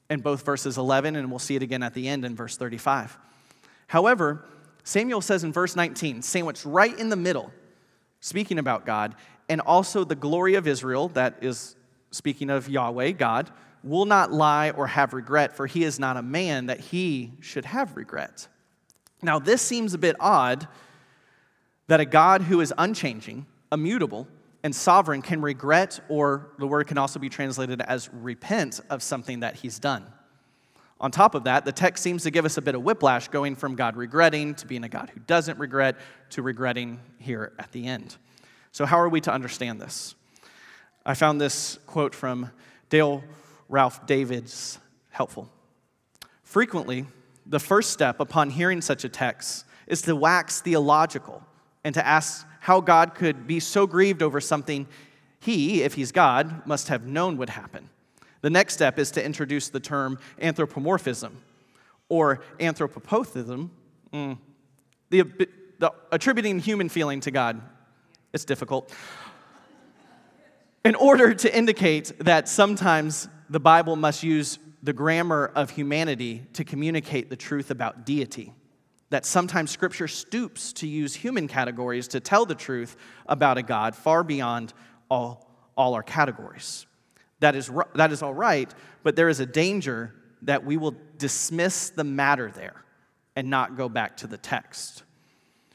in 0.09 0.21
both 0.21 0.45
verses 0.45 0.77
11, 0.77 1.15
and 1.15 1.31
we'll 1.31 1.39
see 1.39 1.55
it 1.55 1.63
again 1.63 1.85
at 1.85 1.95
the 1.95 2.09
end 2.09 2.25
in 2.25 2.35
verse 2.35 2.57
35. 2.57 3.17
However, 3.87 4.45
Samuel 4.83 5.21
says 5.21 5.45
in 5.45 5.53
verse 5.53 5.77
19, 5.77 6.23
sandwiched 6.23 6.65
right 6.65 6.97
in 6.99 7.09
the 7.09 7.17
middle, 7.17 7.53
speaking 8.21 8.59
about 8.59 8.87
God, 8.87 9.15
and 9.49 9.61
also 9.61 10.05
the 10.05 10.15
glory 10.15 10.55
of 10.55 10.67
Israel, 10.67 11.09
that 11.11 11.39
is 11.41 11.75
speaking 12.11 12.51
of 12.51 12.69
Yahweh, 12.69 13.13
God, 13.13 13.51
will 13.83 14.05
not 14.05 14.31
lie 14.31 14.71
or 14.71 14.87
have 14.87 15.13
regret, 15.13 15.57
for 15.57 15.67
he 15.67 15.85
is 15.85 15.99
not 15.99 16.17
a 16.17 16.23
man 16.23 16.67
that 16.67 16.81
he 16.81 17.33
should 17.41 17.65
have 17.65 17.97
regret. 17.97 18.47
Now, 19.23 19.39
this 19.39 19.63
seems 19.63 19.95
a 19.95 19.99
bit 19.99 20.17
odd 20.21 20.69
that 21.87 22.01
a 22.01 22.05
God 22.05 22.43
who 22.43 22.61
is 22.61 22.73
unchanging, 22.77 23.47
immutable, 23.73 24.29
and 24.63 24.75
sovereign 24.75 25.23
can 25.23 25.41
regret, 25.41 26.01
or 26.09 26.51
the 26.59 26.67
word 26.67 26.87
can 26.87 26.99
also 26.99 27.19
be 27.19 27.29
translated 27.29 27.81
as 27.81 28.11
repent 28.13 28.81
of 28.91 29.03
something 29.03 29.41
that 29.41 29.57
he's 29.57 29.79
done. 29.79 30.05
On 31.01 31.11
top 31.11 31.35
of 31.35 31.45
that, 31.45 31.65
the 31.65 31.73
text 31.73 32.03
seems 32.03 32.25
to 32.25 32.31
give 32.31 32.45
us 32.45 32.59
a 32.59 32.63
bit 32.63 32.75
of 32.75 32.83
whiplash 32.83 33.29
going 33.29 33.57
from 33.57 33.75
God 33.75 33.97
regretting 33.97 34.55
to 34.57 34.67
being 34.67 34.85
a 34.85 34.89
God 34.89 35.11
who 35.15 35.21
doesn't 35.21 35.59
regret 35.59 35.97
to 36.31 36.43
regretting 36.43 37.01
here 37.19 37.53
at 37.59 37.73
the 37.73 37.87
end. 37.87 38.17
So, 38.71 38.85
how 38.85 39.01
are 39.01 39.09
we 39.09 39.21
to 39.23 39.33
understand 39.33 39.81
this? 39.81 40.15
I 41.05 41.15
found 41.15 41.41
this 41.41 41.79
quote 41.87 42.15
from 42.15 42.51
Dale 42.91 43.25
Ralph 43.69 44.07
Davis 44.07 44.79
helpful. 45.09 45.51
Frequently, 46.43 47.07
the 47.47 47.61
first 47.61 47.91
step 47.91 48.21
upon 48.21 48.51
hearing 48.51 48.83
such 48.83 49.05
a 49.05 49.09
text 49.09 49.65
is 49.87 50.03
to 50.03 50.15
wax 50.15 50.61
theological 50.61 51.43
and 51.83 51.95
to 51.95 52.07
ask 52.07 52.47
how 52.61 52.81
God 52.81 53.15
could 53.15 53.47
be 53.47 53.59
so 53.59 53.87
grieved 53.87 54.23
over 54.23 54.41
something 54.41 54.87
he, 55.41 55.83
if 55.83 55.95
he's 55.95 56.13
God, 56.13 56.67
must 56.67 56.89
have 56.89 57.07
known 57.07 57.39
would 57.39 57.49
happen. 57.49 57.89
The 58.43 58.51
next 58.51 58.75
step 58.75 58.99
is 58.99 59.11
to 59.13 59.25
introduce 59.25 59.69
the 59.69 59.81
term 59.81 60.19
anthropomorphism 60.41 61.43
or 62.09 62.43
anthropopathism, 62.59 63.71
mm, 64.13 64.39
the, 65.11 65.23
the 65.79 65.93
attributing 66.11 66.59
human 66.59 66.89
feeling 66.89 67.21
to 67.21 67.31
God. 67.31 67.61
It's 68.33 68.45
difficult. 68.45 68.93
In 70.85 70.95
order 70.95 71.35
to 71.35 71.57
indicate 71.57 72.13
that 72.21 72.49
sometimes 72.49 73.29
the 73.51 73.61
Bible 73.61 73.97
must 73.97 74.23
use 74.23 74.59
the 74.83 74.93
grammar 74.93 75.53
of 75.55 75.71
humanity 75.71 76.43
to 76.55 76.65
communicate 76.65 77.29
the 77.29 77.37
truth 77.37 77.71
about 77.71 78.07
deity. 78.07 78.55
That 79.11 79.27
sometimes 79.27 79.71
Scripture 79.71 80.09
stoops 80.09 80.73
to 80.75 80.87
use 80.87 81.15
human 81.15 81.49
categories 81.49 82.09
to 82.09 82.21
tell 82.21 82.47
the 82.47 82.55
truth 82.55 82.97
about 83.27 83.59
a 83.59 83.63
God 83.63 83.95
far 83.95 84.23
beyond 84.23 84.73
all, 85.11 85.51
all 85.77 85.95
our 85.95 86.03
categories. 86.03 86.87
That 87.41 87.57
is, 87.57 87.71
that 87.95 88.13
is 88.13 88.23
all 88.23 88.35
right, 88.35 88.73
but 89.03 89.17
there 89.17 89.29
is 89.29 89.41
a 89.41 89.47
danger 89.47 90.15
that 90.43 90.65
we 90.65 90.77
will 90.77 90.95
dismiss 91.19 91.91
the 91.91 92.05
matter 92.05 92.51
there 92.51 92.85
and 93.37 93.51
not 93.51 93.77
go 93.77 93.89
back 93.89 94.17
to 94.19 94.27
the 94.27 94.39
text. 94.39 95.03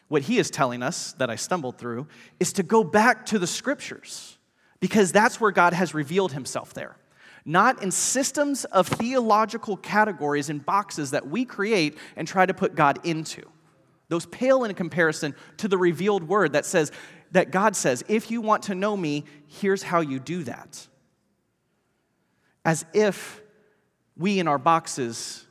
what 0.07 0.23
he 0.23 0.37
is 0.37 0.49
telling 0.49 0.83
us 0.83 1.13
that 1.13 1.29
I 1.29 1.35
stumbled 1.35 1.77
through 1.77 2.07
is 2.39 2.53
to 2.53 2.63
go 2.63 2.83
back 2.83 3.25
to 3.27 3.39
the 3.39 3.47
scriptures 3.47 4.37
because 4.79 5.11
that's 5.11 5.41
where 5.41 5.51
God 5.51 5.73
has 5.73 5.93
revealed 5.93 6.31
himself 6.31 6.73
there. 6.73 6.95
Not 7.43 7.81
in 7.83 7.91
systems 7.91 8.65
of 8.65 8.87
theological 8.87 9.77
categories 9.77 10.49
and 10.49 10.65
boxes 10.65 11.11
that 11.11 11.27
we 11.27 11.45
create 11.45 11.97
and 12.15 12.27
try 12.27 12.45
to 12.45 12.53
put 12.53 12.75
God 12.75 12.99
into. 13.05 13.43
Those 14.07 14.25
pale 14.27 14.63
in 14.63 14.73
comparison 14.75 15.35
to 15.57 15.67
the 15.67 15.77
revealed 15.77 16.23
word 16.23 16.53
that 16.53 16.65
says, 16.65 16.91
that 17.31 17.51
God 17.51 17.75
says, 17.75 18.03
if 18.07 18.29
you 18.29 18.41
want 18.41 18.63
to 18.63 18.75
know 18.75 18.95
me, 18.95 19.25
here's 19.47 19.83
how 19.83 20.01
you 20.01 20.19
do 20.19 20.43
that. 20.43 20.87
As 22.65 22.85
if 22.93 23.41
we 24.17 24.39
in 24.39 24.47
our 24.47 24.57
boxes, 24.57 25.45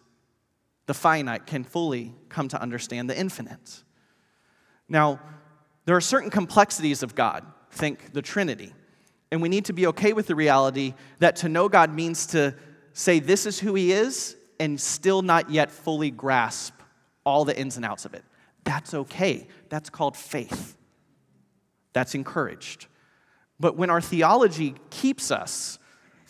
the 0.87 0.95
finite, 0.95 1.47
can 1.47 1.65
fully 1.65 2.13
come 2.29 2.49
to 2.49 2.61
understand 2.61 3.09
the 3.09 3.19
infinite. 3.19 3.85
Now, 4.89 5.21
there 5.87 5.97
are 5.97 6.01
certain 6.01 6.31
complexities 6.31 7.03
of 7.03 7.15
God. 7.15 7.47
Think 7.71 8.13
the 8.13 8.23
Trinity. 8.23 8.73
And 9.31 9.41
we 9.41 9.49
need 9.49 9.67
to 9.67 9.73
be 9.73 9.87
okay 9.89 10.13
with 10.13 10.27
the 10.27 10.35
reality 10.35 10.95
that 11.19 11.37
to 11.37 11.49
know 11.49 11.69
God 11.69 11.93
means 11.93 12.27
to 12.29 12.55
say 12.93 13.19
this 13.19 13.47
is 13.47 13.59
who 13.59 13.75
He 13.75 13.93
is 13.93 14.37
and 14.61 14.81
still 14.81 15.23
not 15.23 15.51
yet 15.51 15.71
fully 15.71 16.11
grasp 16.11 16.75
all 17.25 17.45
the 17.45 17.59
ins 17.59 17.77
and 17.77 17.85
outs 17.85 18.05
of 18.05 18.15
it. 18.15 18.25
That's 18.65 18.95
okay. 18.95 19.49
That's 19.69 19.91
called 19.91 20.17
faith. 20.17 20.77
That's 21.93 22.15
encouraged. 22.15 22.87
But 23.59 23.77
when 23.77 23.91
our 23.91 24.01
theology 24.01 24.75
keeps 24.91 25.31
us 25.31 25.79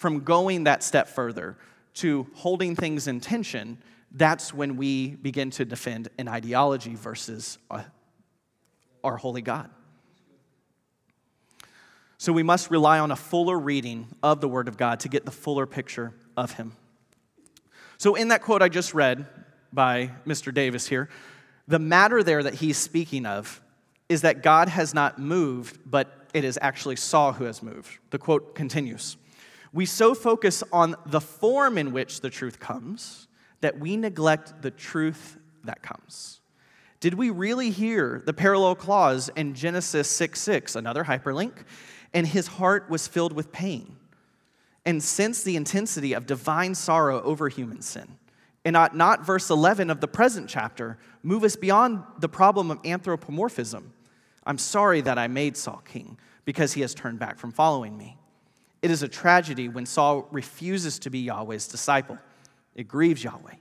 from 0.04 0.20
going 0.20 0.64
that 0.64 0.82
step 0.82 1.08
further 1.08 1.56
to 1.94 2.26
holding 2.34 2.76
things 2.76 3.08
in 3.08 3.20
tension, 3.20 3.78
that's 4.10 4.52
when 4.52 4.76
we 4.76 5.14
begin 5.14 5.48
to 5.48 5.64
defend 5.64 6.10
an 6.18 6.28
ideology 6.28 6.94
versus 6.94 7.56
a, 7.70 7.82
our 9.02 9.16
holy 9.16 9.40
God. 9.40 9.70
So 12.18 12.34
we 12.34 12.42
must 12.42 12.70
rely 12.70 12.98
on 12.98 13.12
a 13.12 13.16
fuller 13.16 13.58
reading 13.58 14.06
of 14.22 14.42
the 14.42 14.48
Word 14.48 14.68
of 14.68 14.76
God 14.76 15.00
to 15.00 15.08
get 15.08 15.24
the 15.24 15.30
fuller 15.30 15.64
picture 15.64 16.12
of 16.36 16.52
Him. 16.52 16.72
So, 17.96 18.14
in 18.14 18.28
that 18.28 18.42
quote 18.42 18.60
I 18.60 18.68
just 18.68 18.92
read 18.92 19.24
by 19.72 20.10
Mr. 20.26 20.52
Davis 20.52 20.86
here, 20.86 21.08
the 21.66 21.78
matter 21.78 22.22
there 22.22 22.42
that 22.42 22.56
he's 22.56 22.76
speaking 22.76 23.24
of 23.24 23.62
is 24.10 24.20
that 24.20 24.42
God 24.42 24.68
has 24.68 24.92
not 24.92 25.18
moved, 25.18 25.78
but 25.86 26.28
it 26.34 26.44
is 26.44 26.58
actually 26.60 26.96
Saul 26.96 27.32
who 27.32 27.44
has 27.44 27.62
moved. 27.62 27.96
The 28.10 28.18
quote 28.18 28.54
continues 28.54 29.16
We 29.74 29.86
so 29.86 30.14
focus 30.14 30.62
on 30.72 30.94
the 31.04 31.20
form 31.20 31.76
in 31.78 31.92
which 31.92 32.20
the 32.20 32.30
truth 32.30 32.60
comes 32.60 33.26
that 33.60 33.80
we 33.80 33.96
neglect 33.96 34.62
the 34.62 34.70
truth 34.70 35.36
that 35.64 35.82
comes. 35.82 36.40
Did 37.00 37.14
we 37.14 37.30
really 37.30 37.70
hear 37.70 38.22
the 38.24 38.32
parallel 38.32 38.76
clause 38.76 39.30
in 39.34 39.54
Genesis 39.54 40.08
6 40.08 40.40
6, 40.40 40.76
another 40.76 41.02
hyperlink? 41.04 41.64
And 42.14 42.24
his 42.24 42.46
heart 42.46 42.88
was 42.88 43.08
filled 43.08 43.32
with 43.32 43.50
pain. 43.50 43.96
And 44.86 45.02
sense 45.02 45.42
the 45.42 45.56
intensity 45.56 46.12
of 46.12 46.24
divine 46.24 46.76
sorrow 46.76 47.20
over 47.22 47.48
human 47.48 47.82
sin. 47.82 48.18
And 48.64 48.76
ought 48.76 48.96
not 48.96 49.26
verse 49.26 49.50
11 49.50 49.90
of 49.90 50.00
the 50.00 50.06
present 50.06 50.48
chapter 50.48 50.98
move 51.24 51.42
us 51.42 51.56
beyond 51.56 52.04
the 52.20 52.28
problem 52.28 52.70
of 52.70 52.78
anthropomorphism? 52.84 53.92
I'm 54.46 54.58
sorry 54.58 55.00
that 55.00 55.18
I 55.18 55.26
made 55.26 55.56
Saul 55.56 55.82
king 55.84 56.16
because 56.44 56.74
he 56.74 56.82
has 56.82 56.94
turned 56.94 57.18
back 57.18 57.38
from 57.38 57.50
following 57.50 57.98
me. 57.98 58.16
It 58.84 58.90
is 58.90 59.02
a 59.02 59.08
tragedy 59.08 59.70
when 59.70 59.86
Saul 59.86 60.28
refuses 60.30 60.98
to 60.98 61.10
be 61.10 61.20
Yahweh's 61.20 61.66
disciple. 61.66 62.18
It 62.74 62.86
grieves 62.86 63.24
Yahweh. 63.24 63.54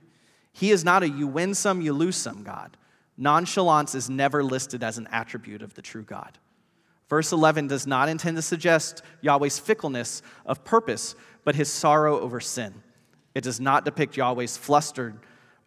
He 0.52 0.70
is 0.70 0.84
not 0.84 1.02
a 1.02 1.08
you 1.08 1.26
win 1.26 1.54
some, 1.54 1.80
you 1.80 1.94
lose 1.94 2.16
some 2.16 2.42
God. 2.42 2.76
Nonchalance 3.16 3.94
is 3.94 4.10
never 4.10 4.44
listed 4.44 4.84
as 4.84 4.98
an 4.98 5.08
attribute 5.10 5.62
of 5.62 5.72
the 5.72 5.80
true 5.80 6.02
God. 6.02 6.38
Verse 7.08 7.32
11 7.32 7.68
does 7.68 7.86
not 7.86 8.10
intend 8.10 8.36
to 8.36 8.42
suggest 8.42 9.00
Yahweh's 9.22 9.58
fickleness 9.58 10.20
of 10.44 10.62
purpose, 10.62 11.14
but 11.42 11.54
his 11.54 11.72
sorrow 11.72 12.20
over 12.20 12.38
sin. 12.38 12.74
It 13.34 13.44
does 13.44 13.58
not 13.58 13.86
depict 13.86 14.18
Yahweh's 14.18 14.58
flustered 14.58 15.20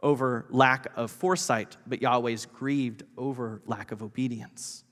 over 0.04 0.46
lack 0.52 0.86
of 0.96 1.10
foresight, 1.10 1.78
but 1.88 2.04
Yahweh's 2.04 2.46
grieved 2.46 3.06
over 3.17 3.63
lack 3.65 3.91
of 3.91 4.04
obedience. 4.04 4.84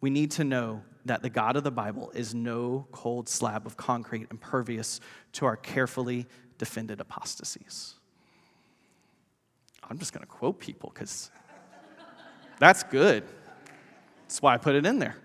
We 0.00 0.08
need 0.08 0.30
to 0.30 0.44
know 0.44 0.84
that 1.04 1.22
the 1.22 1.30
God 1.30 1.56
of 1.56 1.64
the 1.64 1.70
Bible 1.70 2.10
is 2.14 2.34
no 2.34 2.86
cold 2.92 3.28
slab 3.28 3.66
of 3.66 3.76
concrete 3.76 4.26
impervious 4.30 5.00
to 5.32 5.46
our 5.46 5.56
carefully 5.56 6.26
defended 6.58 7.00
apostasies. 7.00 7.94
I'm 9.88 9.98
just 9.98 10.12
going 10.12 10.22
to 10.22 10.26
quote 10.26 10.58
people 10.58 10.90
because 10.92 11.30
that's 12.58 12.82
good. 12.82 13.24
That's 14.22 14.42
why 14.42 14.54
I 14.54 14.58
put 14.58 14.74
it 14.74 14.84
in 14.84 14.98
there. 14.98 15.16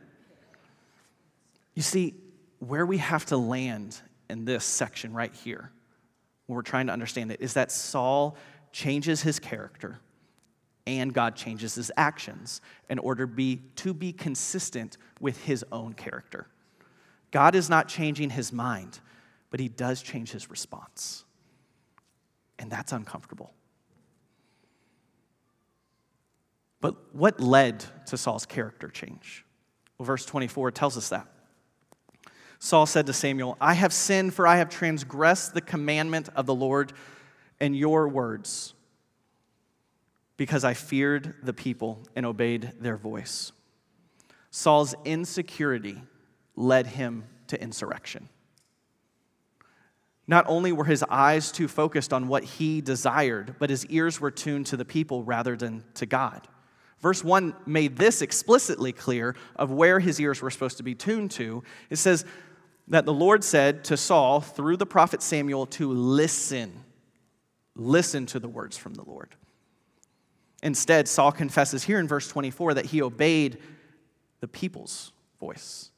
You 1.74 1.82
see, 1.82 2.16
where 2.60 2.86
we 2.86 3.00
have 3.00 3.26
to 3.26 3.38
land 3.38 4.00
in 4.30 4.46
this 4.46 4.64
section 4.64 5.14
right 5.14 5.34
here, 5.34 5.72
when 6.46 6.56
we're 6.56 6.62
trying 6.62 6.88
to 6.88 6.94
understand 6.94 7.32
it, 7.32 7.42
is 7.42 7.56
that 7.56 7.72
Saul 7.72 8.38
changes 8.72 9.22
his 9.22 9.40
character 9.40 10.00
and 10.86 11.14
God 11.14 11.36
changes 11.36 11.76
his 11.76 11.92
actions 11.96 12.62
in 12.90 13.00
order 13.00 13.26
be, 13.26 13.62
to 13.78 13.94
be 13.94 14.12
consistent 14.12 14.98
with 15.20 15.44
his 15.44 15.64
own 15.72 15.94
character. 15.94 16.48
God 17.32 17.56
is 17.56 17.70
not 17.70 17.88
changing 17.88 18.32
his 18.32 18.52
mind, 18.52 19.00
but 19.50 19.60
he 19.60 19.70
does 19.70 20.02
change 20.02 20.32
his 20.32 20.50
response. 20.50 21.24
And 22.60 22.72
that's 22.72 22.92
uncomfortable. 22.92 23.54
But 26.82 27.16
what 27.16 27.40
led 27.40 27.86
to 28.08 28.18
Saul's 28.18 28.46
character 28.46 28.90
change? 28.90 29.46
Well, 29.98 30.06
verse 30.06 30.26
24 30.26 30.72
tells 30.72 30.98
us 30.98 31.10
that. 31.10 31.28
Saul 32.60 32.86
said 32.86 33.08
to 33.08 33.14
Samuel, 33.14 33.58
I 33.60 33.74
have 33.74 33.92
sinned, 33.92 34.34
for 34.34 34.48
I 34.48 34.58
have 34.58 34.70
transgressed 34.70 35.54
the 35.54 35.62
commandment 35.62 36.30
of 36.36 36.46
the 36.46 36.56
Lord 36.56 36.94
and 37.60 37.76
your 37.76 38.08
words, 38.08 38.74
because 40.38 40.64
I 40.64 40.74
feared 40.74 41.36
the 41.44 41.54
people 41.54 42.06
and 42.16 42.26
obeyed 42.26 42.74
their 42.80 42.98
voice. 42.98 43.52
Saul's 44.50 44.96
insecurity 45.06 46.02
led 46.56 46.88
him 46.88 47.26
to 47.48 47.62
insurrection. 47.62 48.30
Not 50.28 50.46
only 50.48 50.72
were 50.72 50.86
his 50.86 51.04
eyes 51.10 51.52
too 51.52 51.68
focused 51.68 52.14
on 52.14 52.28
what 52.28 52.44
he 52.44 52.82
desired, 52.82 53.56
but 53.60 53.70
his 53.70 53.86
ears 53.88 54.22
were 54.22 54.32
tuned 54.32 54.68
to 54.68 54.78
the 54.78 54.86
people 54.86 55.24
rather 55.24 55.56
than 55.58 55.84
to 55.96 56.06
God. 56.06 56.48
Verse 57.02 57.24
1 57.24 57.54
made 57.66 57.98
this 57.98 58.22
explicitly 58.22 58.94
clear 58.94 59.36
of 59.58 59.72
where 59.72 60.00
his 60.00 60.22
ears 60.22 60.42
were 60.42 60.50
supposed 60.50 60.78
to 60.78 60.84
be 60.84 60.96
tuned 60.96 61.32
to. 61.32 61.62
It 61.90 61.98
says 61.98 62.26
that 62.88 63.06
the 63.06 63.14
Lord 63.14 63.44
said 63.44 63.84
to 63.86 63.98
Saul 63.98 64.40
through 64.40 64.78
the 64.78 64.86
prophet 64.86 65.22
Samuel 65.22 65.66
to 65.68 65.92
listen. 65.92 66.86
Listen 67.76 68.26
to 68.28 68.40
the 68.40 68.48
words 68.48 68.78
from 68.78 68.94
the 68.94 69.04
Lord. 69.04 69.36
Instead, 70.64 71.10
Saul 71.10 71.34
confesses 71.34 71.84
here 71.84 72.00
in 72.00 72.08
verse 72.08 72.28
24 72.30 72.76
that 72.76 72.86
he 72.86 73.02
obeyed 73.02 73.58
the 74.40 74.48
people's 74.48 75.12
voice. 75.40 75.92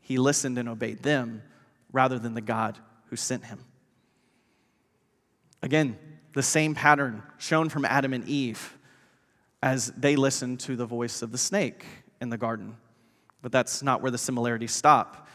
He 0.00 0.16
listened 0.16 0.56
and 0.56 0.70
obeyed 0.70 1.02
them 1.02 1.42
rather 1.92 2.18
than 2.18 2.32
the 2.32 2.40
God 2.40 2.78
who 3.10 3.16
sent 3.16 3.44
him. 3.44 3.58
Again, 5.62 5.98
the 6.32 6.42
same 6.42 6.74
pattern 6.74 7.22
shown 7.36 7.68
from 7.68 7.84
Adam 7.84 8.14
and 8.14 8.26
Eve 8.26 8.78
as 9.62 9.88
they 9.92 10.16
listened 10.16 10.60
to 10.60 10.76
the 10.76 10.86
voice 10.86 11.20
of 11.20 11.30
the 11.30 11.38
snake 11.38 11.84
in 12.20 12.30
the 12.30 12.38
garden. 12.38 12.78
But 13.42 13.52
that's 13.52 13.82
not 13.82 14.00
where 14.00 14.10
the 14.10 14.18
similarities 14.18 14.72
stop, 14.72 15.28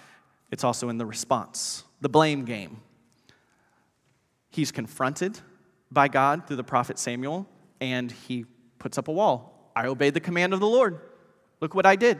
it's 0.50 0.64
also 0.64 0.90
in 0.90 0.98
the 0.98 1.06
response, 1.06 1.84
the 2.02 2.10
blame 2.10 2.46
game. 2.46 2.82
He's 4.50 4.72
confronted 4.72 5.40
by 5.92 6.08
God 6.08 6.48
through 6.48 6.58
the 6.58 6.64
prophet 6.64 6.98
Samuel, 6.98 7.48
and 7.80 8.12
he 8.12 8.46
puts 8.82 8.98
up 8.98 9.08
a 9.08 9.12
wall. 9.12 9.72
I 9.76 9.86
obeyed 9.86 10.14
the 10.14 10.20
command 10.20 10.54
of 10.54 10.60
the 10.60 10.68
Lord. 10.68 11.00
Look 11.62 11.74
what 11.76 11.86
I 11.86 11.96
did. 11.96 12.20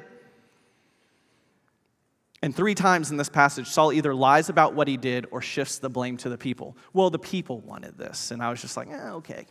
And 2.44 2.56
three 2.56 2.76
times 2.76 3.12
in 3.12 3.18
this 3.18 3.30
passage, 3.30 3.68
Saul 3.68 3.92
either 3.92 4.16
lies 4.16 4.50
about 4.50 4.74
what 4.74 4.88
he 4.88 4.98
did 4.98 5.28
or 5.32 5.42
shifts 5.42 5.80
the 5.80 5.90
blame 5.90 6.18
to 6.18 6.30
the 6.30 6.38
people. 6.38 6.78
Well, 6.94 7.10
the 7.10 7.20
people 7.20 7.60
wanted 7.60 7.98
this. 7.98 8.32
And 8.32 8.42
I 8.42 8.50
was 8.50 8.62
just 8.62 8.78
like, 8.78 8.90
eh, 8.90 9.10
okay. 9.12 9.46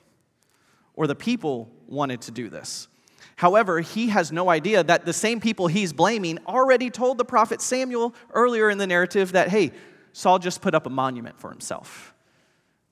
Or 0.94 1.06
the 1.06 1.14
people 1.14 1.70
wanted 1.86 2.22
to 2.22 2.30
do 2.30 2.48
this. 2.48 2.88
However, 3.36 3.80
he 3.80 4.08
has 4.08 4.32
no 4.32 4.48
idea 4.50 4.82
that 4.82 5.04
the 5.04 5.12
same 5.12 5.40
people 5.40 5.66
he's 5.66 5.92
blaming 5.92 6.38
already 6.46 6.90
told 6.90 7.18
the 7.18 7.24
prophet 7.24 7.60
Samuel 7.60 8.14
earlier 8.32 8.70
in 8.70 8.78
the 8.78 8.86
narrative 8.86 9.32
that, 9.32 9.48
hey, 9.48 9.72
Saul 10.12 10.38
just 10.38 10.60
put 10.60 10.74
up 10.74 10.86
a 10.86 10.90
monument 10.90 11.38
for 11.38 11.50
himself. 11.50 12.09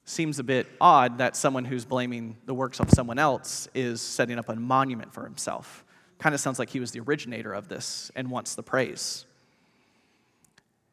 Seems 0.09 0.39
a 0.39 0.43
bit 0.43 0.67
odd 0.81 1.19
that 1.19 1.37
someone 1.37 1.67
who's 1.67 1.85
blaming 1.85 2.39
the 2.47 2.55
works 2.55 2.81
of 2.81 2.91
someone 2.91 3.19
else 3.19 3.69
is 3.75 4.01
setting 4.01 4.39
up 4.39 4.49
a 4.49 4.57
monument 4.57 5.13
for 5.13 5.23
himself. 5.23 5.85
Kind 6.19 6.35
of 6.35 6.41
sounds 6.41 6.59
like 6.59 6.71
he 6.71 6.81
was 6.81 6.93
the 6.93 7.01
originator 7.01 7.53
of 7.53 7.69
this 7.69 8.11
and 8.17 8.31
wants 8.31 8.55
the 8.55 8.63
praise. 8.63 9.27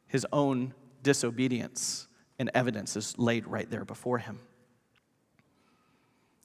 His 0.06 0.26
own 0.34 0.74
disobedience 1.02 2.08
and 2.38 2.50
evidence 2.52 2.94
is 2.94 3.18
laid 3.18 3.46
right 3.46 3.70
there 3.70 3.86
before 3.86 4.18
him. 4.18 4.38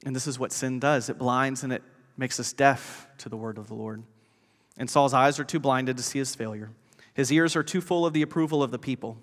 And 0.05 0.15
this 0.15 0.25
is 0.25 0.39
what 0.39 0.53
sin 0.53 0.79
does 0.79 1.09
it 1.09 1.17
blinds 1.17 1.65
and 1.65 1.73
it 1.73 1.83
makes 2.15 2.39
us 2.39 2.53
deaf 2.53 3.05
to 3.17 3.27
the 3.27 3.35
word 3.35 3.57
of 3.57 3.67
the 3.67 3.75
Lord. 3.75 4.01
And 4.77 4.89
Saul's 4.89 5.13
eyes 5.13 5.41
are 5.41 5.43
too 5.43 5.59
blinded 5.59 5.97
to 5.97 6.03
see 6.03 6.19
his 6.19 6.35
failure. 6.35 6.69
His 7.13 7.33
ears 7.33 7.57
are 7.57 7.63
too 7.63 7.81
full 7.81 8.05
of 8.05 8.13
the 8.13 8.21
approval 8.21 8.63
of 8.63 8.71
the 8.71 8.79
people. 8.79 9.17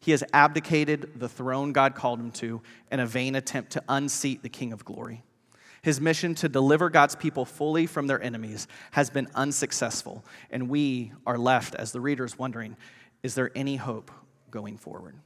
He 0.00 0.12
has 0.12 0.22
abdicated 0.32 1.12
the 1.16 1.28
throne 1.28 1.72
God 1.72 1.94
called 1.94 2.20
him 2.20 2.30
to 2.32 2.62
in 2.90 3.00
a 3.00 3.06
vain 3.06 3.34
attempt 3.34 3.72
to 3.72 3.82
unseat 3.88 4.42
the 4.42 4.48
King 4.48 4.72
of 4.72 4.84
glory. 4.84 5.22
His 5.82 6.00
mission 6.00 6.34
to 6.36 6.48
deliver 6.48 6.90
God's 6.90 7.14
people 7.14 7.44
fully 7.44 7.86
from 7.86 8.06
their 8.06 8.20
enemies 8.20 8.66
has 8.92 9.10
been 9.10 9.28
unsuccessful, 9.34 10.24
and 10.50 10.68
we 10.68 11.12
are 11.26 11.38
left 11.38 11.74
as 11.74 11.92
the 11.92 12.00
readers 12.00 12.38
wondering 12.38 12.76
is 13.22 13.34
there 13.34 13.50
any 13.56 13.76
hope 13.76 14.12
going 14.50 14.76
forward? 14.76 15.16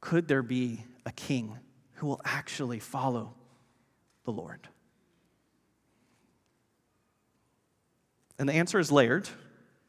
Could 0.00 0.28
there 0.28 0.42
be 0.42 0.84
a 1.06 1.12
king 1.12 1.58
who 1.94 2.06
will 2.06 2.20
actually 2.24 2.78
follow 2.78 3.34
the 4.24 4.32
Lord? 4.32 4.68
And 8.38 8.48
the 8.48 8.54
answer 8.54 8.78
is 8.78 8.90
layered. 8.90 9.28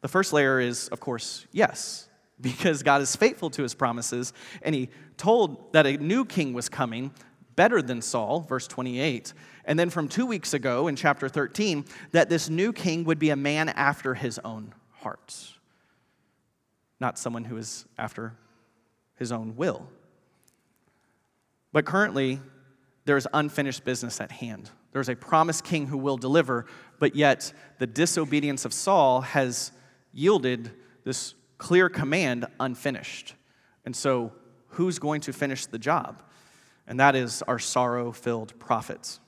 The 0.02 0.08
first 0.08 0.34
layer 0.34 0.60
is, 0.60 0.88
of 0.90 1.00
course, 1.00 1.46
yes, 1.52 2.10
because 2.42 2.84
God 2.84 3.02
is 3.02 3.16
faithful 3.16 3.50
to 3.52 3.64
his 3.64 3.74
promises, 3.74 4.34
and 4.62 4.74
he 4.74 4.90
told 5.18 5.74
that 5.74 5.86
a 5.86 5.98
new 5.98 6.26
king 6.26 6.54
was 6.54 6.70
coming 6.70 7.12
better 7.56 7.82
than 7.82 8.02
Saul, 8.02 8.42
verse 8.42 8.68
28. 8.68 9.34
And 9.66 9.78
then 9.78 9.90
from 9.90 10.08
two 10.08 10.26
weeks 10.26 10.54
ago 10.54 10.88
in 10.88 10.96
chapter 10.96 11.30
13, 11.30 11.86
that 12.12 12.30
this 12.30 12.50
new 12.50 12.74
king 12.74 13.04
would 13.04 13.20
be 13.20 13.30
a 13.30 13.36
man 13.36 13.70
after 13.70 14.14
his 14.16 14.40
own 14.40 14.74
heart, 14.92 15.54
not 17.00 17.20
someone 17.20 17.44
who 17.44 17.58
is 17.58 17.86
after 17.98 18.34
his 19.16 19.32
own 19.32 19.56
will. 19.56 19.88
But 21.72 21.86
currently, 21.86 22.40
there 23.06 23.18
is 23.18 23.28
unfinished 23.34 23.84
business 23.84 24.20
at 24.20 24.32
hand. 24.32 24.70
There's 24.92 25.10
a 25.10 25.16
promised 25.16 25.64
king 25.64 25.88
who 25.88 25.98
will 25.98 26.18
deliver, 26.18 26.66
but 27.00 27.16
yet 27.16 27.54
the 27.80 27.88
disobedience 27.88 28.66
of 28.66 28.74
Saul 28.74 29.22
has 29.22 29.72
yielded 30.14 30.72
this 31.04 31.34
clear 31.62 31.90
command 31.90 32.48
unfinished. 32.60 33.36
And 33.86 33.96
so, 33.96 34.32
who's 34.70 34.98
going 34.98 35.22
to 35.22 35.32
finish 35.32 35.68
the 35.68 35.78
job? 35.78 36.24
And 36.88 37.00
that 37.00 37.16
is 37.16 37.44
our 37.44 37.60
sorrow 37.60 38.12
filled 38.12 38.58
prophets. 38.58 39.20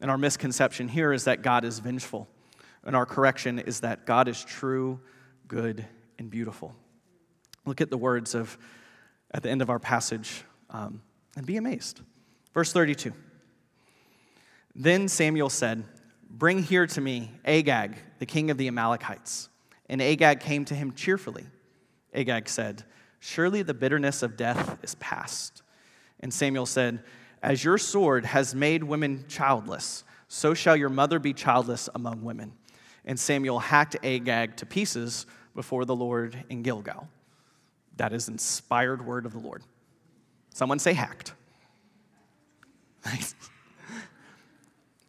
And 0.00 0.10
our 0.10 0.18
misconception 0.18 0.88
here 0.88 1.12
is 1.12 1.24
that 1.24 1.42
God 1.42 1.64
is 1.64 1.78
vengeful. 1.78 2.28
And 2.82 2.96
our 2.96 3.06
correction 3.06 3.60
is 3.60 3.80
that 3.80 4.04
God 4.04 4.26
is 4.26 4.42
true, 4.42 4.98
good, 5.46 5.86
and 6.18 6.28
beautiful. 6.28 6.74
Look 7.64 7.80
at 7.80 7.88
the 7.88 7.96
words 7.96 8.34
of 8.34 8.58
at 9.30 9.44
the 9.44 9.48
end 9.48 9.62
of 9.62 9.70
our 9.70 9.78
passage 9.78 10.42
um, 10.70 11.02
and 11.36 11.46
be 11.46 11.56
amazed. 11.56 12.00
Verse 12.52 12.72
32. 12.72 13.12
Then 14.74 15.06
Samuel 15.06 15.50
said, 15.50 15.84
Bring 16.28 16.64
here 16.64 16.88
to 16.88 17.00
me 17.00 17.30
Agag, 17.44 17.96
the 18.18 18.26
king 18.26 18.50
of 18.50 18.58
the 18.58 18.66
Amalekites. 18.66 19.50
And 19.88 20.00
Agag 20.00 20.40
came 20.40 20.64
to 20.66 20.74
him 20.74 20.92
cheerfully. 20.92 21.46
Agag 22.14 22.48
said, 22.48 22.84
Surely 23.20 23.62
the 23.62 23.74
bitterness 23.74 24.22
of 24.22 24.36
death 24.36 24.78
is 24.82 24.94
past. 24.96 25.62
And 26.20 26.32
Samuel 26.32 26.66
said, 26.66 27.02
As 27.42 27.62
your 27.62 27.78
sword 27.78 28.24
has 28.26 28.54
made 28.54 28.82
women 28.84 29.24
childless, 29.28 30.04
so 30.28 30.54
shall 30.54 30.76
your 30.76 30.88
mother 30.88 31.18
be 31.18 31.32
childless 31.32 31.88
among 31.94 32.22
women. 32.22 32.52
And 33.04 33.18
Samuel 33.18 33.58
hacked 33.58 33.96
Agag 34.02 34.56
to 34.56 34.66
pieces 34.66 35.26
before 35.54 35.84
the 35.84 35.94
Lord 35.94 36.44
in 36.48 36.62
Gilgal. 36.62 37.08
That 37.96 38.12
is 38.12 38.28
inspired 38.28 39.04
word 39.04 39.26
of 39.26 39.32
the 39.32 39.38
Lord. 39.38 39.62
Someone 40.54 40.78
say 40.78 40.92
hacked. 40.92 41.34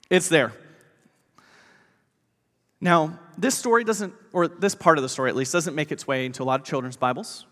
it's 0.09 0.29
there. 0.29 0.53
Now, 2.83 3.17
this 3.37 3.55
story 3.57 3.85
doesn't, 3.85 4.13
or 4.33 4.49
this 4.49 4.75
part 4.75 4.97
of 4.97 5.03
the 5.03 5.07
story 5.07 5.29
at 5.29 5.37
least, 5.37 5.53
doesn't 5.53 5.73
make 5.73 5.93
its 5.93 6.05
way 6.05 6.25
into 6.25 6.43
a 6.43 6.45
lot 6.45 6.59
of 6.59 6.65
children's 6.65 6.97
Bibles. 6.97 7.45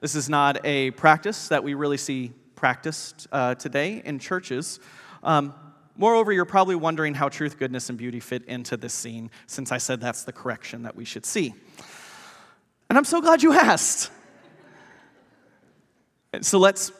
This 0.00 0.14
is 0.14 0.28
not 0.28 0.60
a 0.66 0.90
practice 0.90 1.48
that 1.48 1.64
we 1.64 1.72
really 1.72 1.96
see 1.96 2.32
practiced 2.54 3.26
uh, 3.32 3.54
today 3.54 4.02
in 4.04 4.18
churches. 4.18 4.80
Um, 5.22 5.54
moreover, 5.96 6.32
you're 6.32 6.44
probably 6.44 6.74
wondering 6.74 7.14
how 7.14 7.30
truth, 7.30 7.58
goodness, 7.58 7.88
and 7.88 7.96
beauty 7.96 8.20
fit 8.20 8.44
into 8.44 8.76
this 8.76 8.92
scene, 8.92 9.30
since 9.46 9.72
I 9.72 9.78
said 9.78 10.02
that's 10.02 10.24
the 10.24 10.34
correction 10.34 10.82
that 10.82 10.94
we 10.94 11.06
should 11.06 11.24
see. 11.24 11.54
And 12.90 12.98
I'm 12.98 13.06
so 13.06 13.22
glad 13.22 13.42
you 13.42 13.54
asked. 13.54 14.10
So 16.42 16.58
let's 16.58 16.92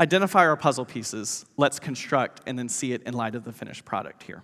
identify 0.00 0.48
our 0.48 0.56
puzzle 0.56 0.84
pieces, 0.84 1.46
let's 1.56 1.78
construct, 1.78 2.40
and 2.48 2.58
then 2.58 2.68
see 2.68 2.92
it 2.92 3.04
in 3.04 3.14
light 3.14 3.36
of 3.36 3.44
the 3.44 3.52
finished 3.52 3.84
product 3.84 4.24
here. 4.24 4.42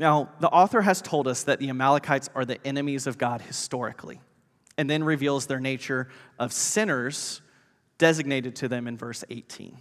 Now, 0.00 0.30
the 0.40 0.48
author 0.48 0.80
has 0.80 1.02
told 1.02 1.28
us 1.28 1.42
that 1.42 1.58
the 1.58 1.68
Amalekites 1.68 2.30
are 2.34 2.46
the 2.46 2.58
enemies 2.66 3.06
of 3.06 3.18
God 3.18 3.42
historically, 3.42 4.18
and 4.78 4.88
then 4.88 5.04
reveals 5.04 5.46
their 5.46 5.60
nature 5.60 6.08
of 6.38 6.54
sinners 6.54 7.42
designated 7.98 8.56
to 8.56 8.68
them 8.68 8.88
in 8.88 8.96
verse 8.96 9.24
18. 9.28 9.76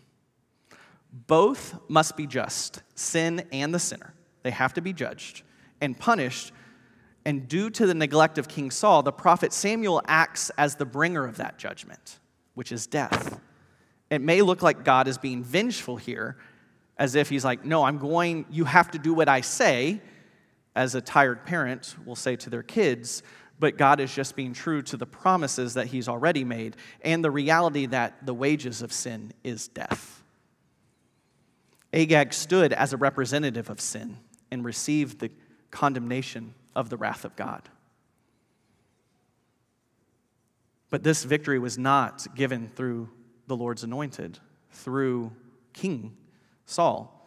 Both 1.13 1.73
must 1.87 2.17
be 2.17 2.27
just, 2.27 2.83
sin 2.95 3.47
and 3.53 3.73
the 3.73 3.79
sinner. 3.79 4.13
They 4.43 4.51
have 4.51 4.73
to 4.73 4.81
be 4.81 4.91
judged 4.91 5.43
and 5.79 5.97
punished. 5.97 6.51
And 7.23 7.47
due 7.47 7.69
to 7.69 7.87
the 7.87 7.93
neglect 7.93 8.37
of 8.37 8.49
King 8.49 8.71
Saul, 8.71 9.03
the 9.03 9.13
prophet 9.13 9.53
Samuel 9.53 10.01
acts 10.05 10.51
as 10.57 10.75
the 10.75 10.85
bringer 10.85 11.25
of 11.25 11.37
that 11.37 11.57
judgment, 11.57 12.19
which 12.55 12.73
is 12.73 12.87
death. 12.87 13.39
It 14.09 14.19
may 14.19 14.41
look 14.41 14.61
like 14.61 14.83
God 14.83 15.07
is 15.07 15.17
being 15.17 15.45
vengeful 15.45 15.95
here, 15.95 16.35
as 16.97 17.15
if 17.15 17.29
he's 17.29 17.45
like, 17.45 17.63
No, 17.63 17.83
I'm 17.83 17.99
going, 17.99 18.45
you 18.51 18.65
have 18.65 18.91
to 18.91 18.99
do 18.99 19.13
what 19.13 19.29
I 19.29 19.39
say, 19.39 20.01
as 20.79 20.95
a 20.95 21.01
tired 21.01 21.45
parent 21.45 21.93
will 22.05 22.15
say 22.15 22.37
to 22.37 22.49
their 22.49 22.63
kids, 22.63 23.21
but 23.59 23.77
God 23.77 23.99
is 23.99 24.15
just 24.15 24.37
being 24.37 24.53
true 24.53 24.81
to 24.83 24.95
the 24.95 25.05
promises 25.05 25.73
that 25.73 25.87
he's 25.87 26.07
already 26.07 26.45
made 26.45 26.77
and 27.01 27.21
the 27.21 27.29
reality 27.29 27.85
that 27.87 28.25
the 28.25 28.33
wages 28.33 28.81
of 28.81 28.93
sin 28.93 29.33
is 29.43 29.67
death. 29.67 30.23
Agag 31.91 32.31
stood 32.31 32.71
as 32.71 32.93
a 32.93 32.97
representative 32.97 33.69
of 33.69 33.81
sin 33.81 34.19
and 34.51 34.63
received 34.63 35.19
the 35.19 35.29
condemnation 35.69 36.53
of 36.77 36.89
the 36.89 36.95
wrath 36.95 37.25
of 37.25 37.35
God. 37.35 37.67
But 40.89 41.03
this 41.03 41.25
victory 41.25 41.59
was 41.59 41.77
not 41.77 42.25
given 42.35 42.69
through 42.69 43.09
the 43.47 43.57
Lord's 43.57 43.83
anointed, 43.83 44.39
through 44.71 45.33
King 45.73 46.15
Saul. 46.65 47.18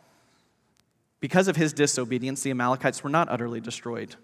Because 1.22 1.46
of 1.46 1.54
his 1.54 1.72
disobedience, 1.72 2.42
the 2.42 2.50
Amalekites 2.50 3.04
were 3.04 3.08
not 3.08 3.28
utterly 3.28 3.60
destroyed. 3.60 4.16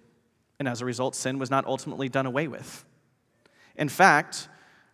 And 0.59 0.67
as 0.67 0.81
a 0.81 0.85
result, 0.85 1.15
sin 1.15 1.39
was 1.39 1.49
not 1.49 1.65
ultimately 1.65 2.09
done 2.09 2.27
away 2.27 2.49
with. 2.49 2.85
In 3.77 3.89
fact, 3.89 4.49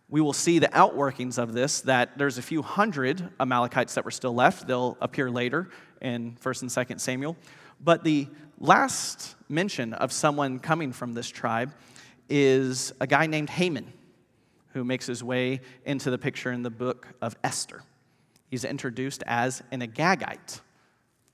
we 0.07 0.21
will 0.21 0.31
see 0.31 0.59
the 0.59 0.67
outworkings 0.67 1.39
of 1.39 1.53
this 1.53 1.81
that 1.81 2.15
there's 2.15 2.37
a 2.37 2.43
few 2.43 2.61
hundred 2.61 3.27
Amalekites 3.39 3.95
that 3.95 4.05
were 4.05 4.11
still 4.11 4.35
left. 4.35 4.67
They'll 4.67 4.99
appear 5.01 5.31
later 5.31 5.69
in 5.99 6.37
1st 6.43 6.61
and 6.61 6.71
2nd 6.71 6.99
Samuel. 6.99 7.35
But 7.81 8.03
the 8.03 8.27
last 8.59 9.35
mention 9.49 9.93
of 9.93 10.11
someone 10.11 10.59
coming 10.59 10.93
from 10.93 11.13
this 11.13 11.27
tribe 11.27 11.73
is 12.29 12.93
a 13.01 13.07
guy 13.07 13.25
named 13.25 13.49
Haman, 13.49 13.91
who 14.73 14.83
makes 14.83 15.07
his 15.07 15.23
way 15.23 15.59
into 15.85 16.11
the 16.11 16.19
picture 16.19 16.51
in 16.51 16.61
the 16.61 16.69
book 16.69 17.07
of 17.19 17.35
Esther. 17.43 17.81
He's 18.47 18.63
introduced 18.63 19.23
as 19.25 19.63
an 19.71 19.81
Agagite, 19.81 20.61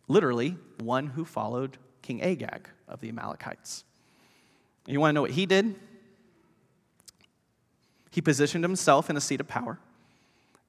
literally 0.08 0.58
one 0.80 1.08
who 1.08 1.26
followed 1.26 1.78
King 2.02 2.22
Agag 2.22 2.68
of 2.88 3.02
the 3.02 3.10
Amalekites. 3.10 3.84
You 4.88 5.00
want 5.00 5.10
to 5.10 5.14
know 5.14 5.22
what 5.22 5.32
he 5.32 5.46
did? 5.46 5.76
He 8.12 8.22
positioned 8.22 8.64
himself 8.64 9.10
in 9.10 9.16
a 9.16 9.22
seat 9.22 9.40
of 9.40 9.48
power 9.48 9.80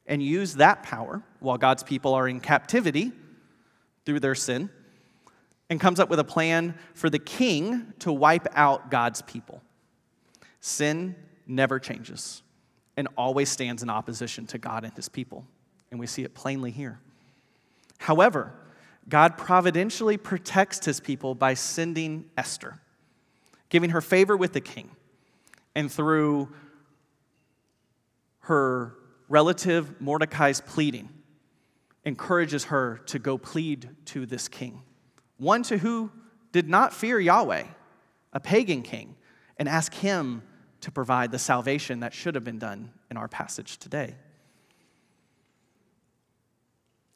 and 0.06 0.22
used 0.22 0.58
that 0.58 0.82
power 0.82 1.22
while 1.40 1.58
God's 1.58 1.82
people 1.82 2.14
are 2.14 2.28
in 2.28 2.40
captivity 2.40 3.12
through 4.04 4.20
their 4.20 4.34
sin 4.34 4.70
and 5.70 5.80
comes 5.80 5.98
up 5.98 6.08
with 6.08 6.18
a 6.18 6.24
plan 6.24 6.74
for 6.94 7.08
the 7.08 7.18
king 7.18 7.92
to 8.00 8.12
wipe 8.12 8.46
out 8.54 8.90
God's 8.90 9.22
people. 9.22 9.62
Sin 10.60 11.16
never 11.46 11.78
changes 11.78 12.42
and 12.96 13.08
always 13.16 13.48
stands 13.48 13.82
in 13.82 13.90
opposition 13.90 14.46
to 14.48 14.58
God 14.58 14.84
and 14.84 14.92
his 14.94 15.08
people. 15.08 15.46
And 15.90 15.98
we 15.98 16.06
see 16.06 16.22
it 16.22 16.34
plainly 16.34 16.70
here. 16.70 17.00
However, 17.98 18.52
God 19.08 19.36
providentially 19.36 20.16
protects 20.16 20.84
his 20.84 21.00
people 21.00 21.34
by 21.34 21.54
sending 21.54 22.30
Esther, 22.36 22.80
giving 23.68 23.90
her 23.90 24.00
favor 24.00 24.36
with 24.36 24.52
the 24.52 24.60
king, 24.60 24.90
and 25.74 25.90
through 25.90 26.52
her 28.40 28.94
relative 29.28 30.00
Mordecai's 30.00 30.60
pleading, 30.60 31.08
encourages 32.04 32.64
her 32.64 32.98
to 33.06 33.18
go 33.18 33.38
plead 33.38 33.88
to 34.06 34.26
this 34.26 34.48
king, 34.48 34.82
one 35.36 35.62
to 35.64 35.78
who 35.78 36.10
did 36.52 36.68
not 36.68 36.92
fear 36.92 37.18
Yahweh, 37.18 37.64
a 38.32 38.40
pagan 38.40 38.82
king, 38.82 39.16
and 39.56 39.68
ask 39.68 39.94
him 39.94 40.42
to 40.80 40.90
provide 40.90 41.30
the 41.30 41.38
salvation 41.38 42.00
that 42.00 42.12
should 42.12 42.34
have 42.34 42.44
been 42.44 42.58
done 42.58 42.90
in 43.10 43.16
our 43.16 43.28
passage 43.28 43.78
today. 43.78 44.16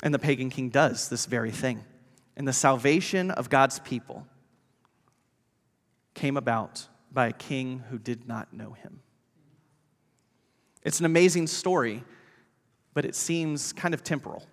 And 0.02 0.12
the 0.12 0.18
pagan 0.18 0.50
king 0.50 0.68
does 0.68 1.08
this 1.08 1.26
very 1.26 1.50
thing. 1.50 1.84
And 2.36 2.46
the 2.46 2.52
salvation 2.52 3.30
of 3.30 3.48
God's 3.48 3.78
people 3.80 4.26
came 6.14 6.36
about 6.36 6.86
by 7.12 7.28
a 7.28 7.32
king 7.32 7.82
who 7.90 7.98
did 7.98 8.28
not 8.28 8.52
know 8.52 8.72
him. 8.72 9.00
It's 10.82 11.00
an 11.00 11.06
amazing 11.06 11.46
story, 11.46 12.04
but 12.94 13.04
it 13.04 13.14
seems 13.14 13.72
kind 13.72 13.94
of 13.94 14.04
temporal. 14.04 14.46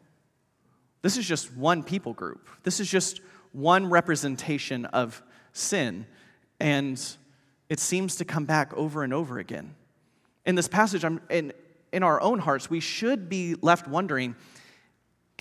This 1.02 1.18
is 1.18 1.28
just 1.28 1.56
one 1.56 1.84
people 1.84 2.14
group. 2.14 2.48
This 2.64 2.80
is 2.80 2.90
just 2.90 3.22
one 3.52 3.90
representation 3.90 4.86
of 4.86 5.22
sin, 5.52 6.08
and 6.60 7.00
it 7.70 7.80
seems 7.80 8.16
to 8.16 8.26
come 8.26 8.46
back 8.46 8.74
over 8.74 9.04
and 9.04 9.14
over 9.14 9.38
again. 9.38 9.76
In 10.46 10.56
this 10.56 10.68
passage, 10.68 11.06
I'm, 11.06 11.22
in, 11.30 11.54
in 11.92 12.04
our 12.04 12.20
own 12.22 12.40
hearts, 12.40 12.70
we 12.70 12.80
should 12.80 13.30
be 13.30 13.56
left 13.62 13.88
wondering 13.88 14.36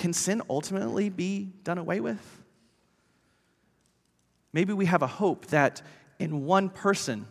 can 0.03 0.13
sin 0.13 0.43
ultimately 0.51 1.11
be 1.11 1.53
done 1.63 1.79
away 1.79 2.01
with? 2.01 2.43
Maybe 4.53 4.73
we 4.73 4.87
have 4.87 5.03
a 5.03 5.07
hope 5.07 5.47
that 5.47 5.81
in 6.19 6.45
one 6.45 6.71
person, 6.71 7.25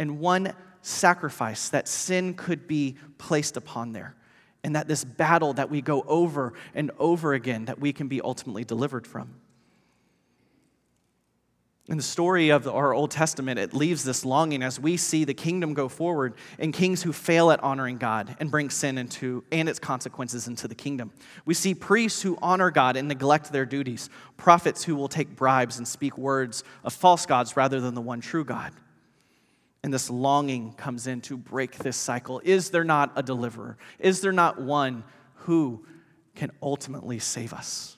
in 0.00 0.18
one 0.18 0.52
sacrifice, 0.82 1.68
that 1.68 1.86
sin 1.86 2.34
could 2.34 2.66
be 2.66 2.96
placed 3.18 3.56
upon 3.56 3.92
there. 3.92 4.16
And 4.64 4.74
that 4.74 4.88
this 4.88 5.04
battle 5.04 5.52
that 5.52 5.70
we 5.70 5.80
go 5.80 6.02
over 6.08 6.54
and 6.74 6.90
over 6.98 7.34
again, 7.34 7.66
that 7.66 7.78
we 7.78 7.92
can 7.92 8.08
be 8.08 8.20
ultimately 8.20 8.64
delivered 8.64 9.06
from. 9.06 9.36
In 11.88 11.96
the 11.96 12.02
story 12.02 12.50
of 12.50 12.68
our 12.68 12.92
Old 12.92 13.10
Testament, 13.10 13.58
it 13.58 13.72
leaves 13.72 14.04
this 14.04 14.22
longing 14.22 14.62
as 14.62 14.78
we 14.78 14.98
see 14.98 15.24
the 15.24 15.32
kingdom 15.32 15.72
go 15.72 15.88
forward 15.88 16.34
and 16.58 16.70
kings 16.70 17.02
who 17.02 17.14
fail 17.14 17.50
at 17.50 17.62
honoring 17.62 17.96
God 17.96 18.36
and 18.40 18.50
bring 18.50 18.68
sin 18.68 18.98
into 18.98 19.42
and 19.50 19.70
its 19.70 19.78
consequences 19.78 20.48
into 20.48 20.68
the 20.68 20.74
kingdom. 20.74 21.10
We 21.46 21.54
see 21.54 21.74
priests 21.74 22.20
who 22.20 22.38
honor 22.42 22.70
God 22.70 22.96
and 22.96 23.08
neglect 23.08 23.50
their 23.52 23.64
duties, 23.64 24.10
prophets 24.36 24.84
who 24.84 24.96
will 24.96 25.08
take 25.08 25.34
bribes 25.34 25.78
and 25.78 25.88
speak 25.88 26.18
words 26.18 26.62
of 26.84 26.92
false 26.92 27.24
gods 27.24 27.56
rather 27.56 27.80
than 27.80 27.94
the 27.94 28.02
one 28.02 28.20
true 28.20 28.44
God. 28.44 28.74
And 29.82 29.94
this 29.94 30.10
longing 30.10 30.74
comes 30.74 31.06
in 31.06 31.22
to 31.22 31.38
break 31.38 31.78
this 31.78 31.96
cycle. 31.96 32.42
Is 32.44 32.68
there 32.68 32.84
not 32.84 33.12
a 33.16 33.22
deliverer? 33.22 33.78
Is 33.98 34.20
there 34.20 34.32
not 34.32 34.60
one 34.60 35.04
who 35.36 35.86
can 36.34 36.50
ultimately 36.62 37.18
save 37.18 37.54
us? 37.54 37.96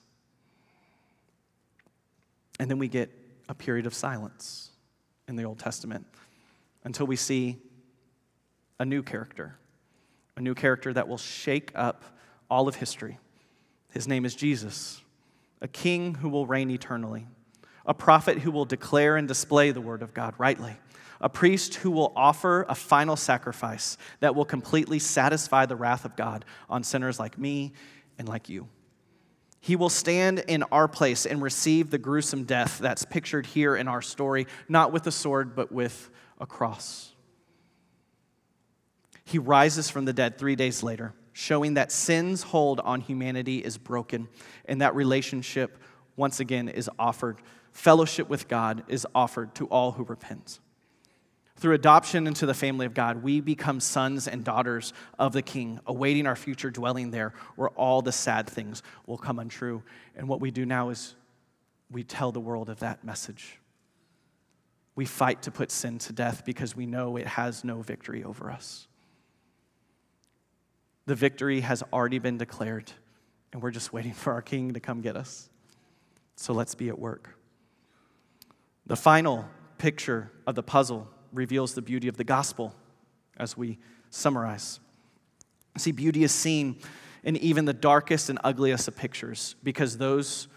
And 2.61 2.70
then 2.70 2.78
we 2.78 2.86
get 2.86 3.11
a 3.51 3.55
period 3.55 3.84
of 3.84 3.92
silence 3.92 4.70
in 5.26 5.34
the 5.34 5.42
Old 5.42 5.59
Testament 5.59 6.07
until 6.84 7.05
we 7.05 7.16
see 7.16 7.59
a 8.78 8.84
new 8.84 9.03
character, 9.03 9.59
a 10.36 10.40
new 10.40 10.55
character 10.55 10.92
that 10.92 11.09
will 11.09 11.18
shake 11.18 11.72
up 11.74 12.05
all 12.48 12.68
of 12.68 12.76
history. 12.76 13.18
His 13.92 14.07
name 14.07 14.24
is 14.24 14.36
Jesus, 14.36 15.03
a 15.61 15.66
king 15.66 16.14
who 16.14 16.28
will 16.28 16.46
reign 16.46 16.70
eternally, 16.70 17.26
a 17.84 17.92
prophet 17.92 18.38
who 18.38 18.53
will 18.53 18.64
declare 18.64 19.16
and 19.16 19.26
display 19.26 19.72
the 19.72 19.80
word 19.80 20.03
of 20.03 20.14
God 20.14 20.32
rightly, 20.38 20.76
a 21.20 21.28
priest 21.28 21.74
who 21.74 21.90
will 21.90 22.12
offer 22.14 22.64
a 22.68 22.74
final 22.76 23.16
sacrifice 23.16 23.98
that 24.20 24.36
will 24.36 24.44
completely 24.44 25.01
satisfy 25.01 25.66
the 25.66 25.76
wrath 25.76 26.05
of 26.05 26.14
God 26.14 26.44
on 26.68 26.84
sinners 26.84 27.18
like 27.18 27.36
me 27.36 27.72
and 28.16 28.28
like 28.28 28.48
you. 28.48 28.68
He 29.61 29.77
will 29.77 29.91
stand 29.91 30.39
in 30.49 30.63
our 30.65 30.89
place 30.89 31.27
and 31.27 31.43
receive 31.43 31.91
the 31.91 31.99
gruesome 31.99 32.45
death 32.45 32.79
that's 32.79 33.05
pictured 33.05 33.47
here 33.47 33.77
in 33.77 33.89
our 33.89 34.01
story, 34.01 34.47
not 34.69 34.91
with 34.91 35.07
a 35.07 35.13
sword, 35.13 35.55
but 35.55 35.71
with 35.71 36.11
a 36.41 36.47
cross. 36.47 37.13
He 39.25 39.39
rises 39.39 39.91
from 39.91 40.07
the 40.07 40.15
dead 40.15 40.39
three 40.39 40.57
days 40.57 40.83
later, 40.83 41.13
showing 41.33 41.75
that 41.75 41.93
sin's 41.93 42.43
hold 42.43 42.81
on 42.81 43.03
humanity 43.03 43.59
is 43.59 43.77
broken 43.77 44.29
and 44.65 44.81
that 44.81 44.95
relationship, 44.95 45.79
once 46.17 46.41
again, 46.41 46.69
is 46.69 46.91
offered. 46.99 47.37
Fellowship 47.73 48.29
with 48.29 48.49
God 48.49 48.83
is 48.89 49.07
offered 49.15 49.55
to 49.57 49.67
all 49.67 49.93
who 49.93 50.05
repent. 50.05 50.59
Through 51.61 51.75
adoption 51.75 52.27
into 52.27 52.47
the 52.47 52.55
family 52.55 52.87
of 52.87 52.95
God, 52.95 53.23
we 53.23 53.43
become 53.43 53.81
sons 53.81 54.27
and 54.27 54.43
daughters 54.43 54.95
of 55.19 55.35
the 55.35 55.43
King, 55.43 55.79
awaiting 55.85 56.27
our 56.27 56.35
future 56.35 56.71
dwelling 56.71 57.11
there 57.11 57.35
where 57.55 57.69
all 57.71 58.01
the 58.01 58.13
sad 58.13 58.49
things 58.49 58.83
will 59.07 59.19
come 59.19 59.39
untrue. 59.39 59.83
And 60.17 60.27
what 60.27 60.41
we 60.41 60.51
do 60.51 60.65
now 60.65 60.89
is 60.89 61.15
we 61.91 62.03
tell 62.03 62.33
the 62.33 62.41
world 62.41 62.71
of 62.71 62.79
that 62.81 63.05
message. 63.05 63.59
We 64.95 65.05
fight 65.05 65.43
to 65.43 65.51
put 65.51 65.71
sin 65.71 65.99
to 65.99 66.15
death 66.15 66.47
because 66.47 66.75
we 66.75 66.87
know 66.87 67.19
it 67.19 67.27
has 67.27 67.63
no 67.63 67.83
victory 67.83 68.25
over 68.25 68.51
us. 68.51 68.89
The 71.05 71.15
victory 71.15 71.61
has 71.61 71.83
already 71.93 72.21
been 72.21 72.39
declared, 72.39 72.91
and 73.53 73.63
we're 73.63 73.71
just 73.71 73.93
waiting 73.93 74.15
for 74.15 74.33
our 74.33 74.43
King 74.43 74.73
to 74.73 74.81
come 74.81 75.03
get 75.03 75.15
us. 75.15 75.51
So 76.37 76.55
let's 76.55 76.75
be 76.75 76.89
at 76.89 76.99
work. 76.99 77.37
The 78.87 78.97
final 78.97 79.47
picture 79.77 80.33
of 80.47 80.55
the 80.55 80.63
puzzle 80.63 81.07
reveals 81.33 81.74
the 81.74 81.83
beauty 81.83 82.09
of 82.09 82.16
the 82.16 82.24
gospel 82.24 82.74
as 83.37 83.57
we 83.57 83.78
summarize. 84.11 84.81
See, 85.76 85.93
beauty 85.93 86.24
is 86.24 86.33
seen 86.33 86.76
in 87.22 87.37
even 87.37 87.64
the 87.64 87.72
darkest 87.72 88.28
and 88.28 88.39
ugliest 88.43 88.89
of 88.89 88.97
pictures 88.97 89.55
because 89.62 89.99
those 89.99 90.49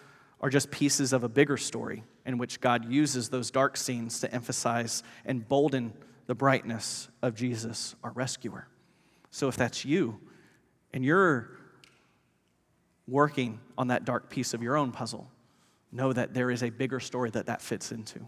are 0.42 0.50
just 0.50 0.72
pieces 0.72 1.14
of 1.14 1.24
a 1.24 1.30
bigger 1.30 1.58
story 1.58 2.04
in 2.26 2.38
which 2.38 2.60
God 2.60 2.92
uses 2.92 3.30
those 3.30 3.52
dark 3.52 3.78
scenes 3.78 4.20
to 4.22 4.34
emphasize 4.34 5.04
and 5.26 5.48
bolden 5.48 5.94
the 6.26 6.36
brightness 6.36 7.10
of 7.22 7.36
Jesus, 7.36 7.96
our 8.04 8.12
rescuer. 8.12 8.68
So 9.32 9.48
if 9.48 9.58
that's 9.58 9.86
you 9.86 10.20
and 10.94 11.04
you're 11.04 11.52
working 13.08 13.60
on 13.78 13.88
that 13.88 14.06
dark 14.06 14.30
piece 14.30 14.54
of 14.54 14.64
your 14.64 14.78
own 14.78 14.92
puzzle, 14.92 15.30
know 15.92 16.14
that 16.14 16.34
there 16.34 16.50
is 16.50 16.64
a 16.64 16.70
bigger 16.70 17.00
story 17.00 17.30
that 17.32 17.46
that 17.46 17.62
fits 17.62 17.92
into, 17.92 18.20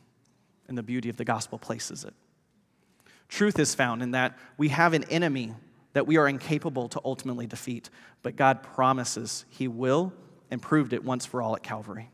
and 0.67 0.77
the 0.77 0.83
beauty 0.83 1.09
of 1.09 1.17
the 1.17 1.25
gospel 1.25 1.57
places 1.57 2.03
it. 2.03 2.13
Truth 3.29 3.59
is 3.59 3.75
found 3.75 4.03
in 4.03 4.11
that 4.11 4.37
we 4.57 4.69
have 4.69 4.93
an 4.93 5.03
enemy 5.05 5.53
that 5.93 6.05
we 6.05 6.17
are 6.17 6.27
incapable 6.27 6.89
to 6.89 7.01
ultimately 7.05 7.47
defeat, 7.47 7.89
but 8.21 8.35
God 8.35 8.61
promises 8.61 9.45
He 9.49 9.67
will 9.67 10.13
and 10.51 10.61
proved 10.61 10.93
it 10.93 11.03
once 11.03 11.25
for 11.25 11.41
all 11.41 11.55
at 11.55 11.63
Calvary. 11.63 12.11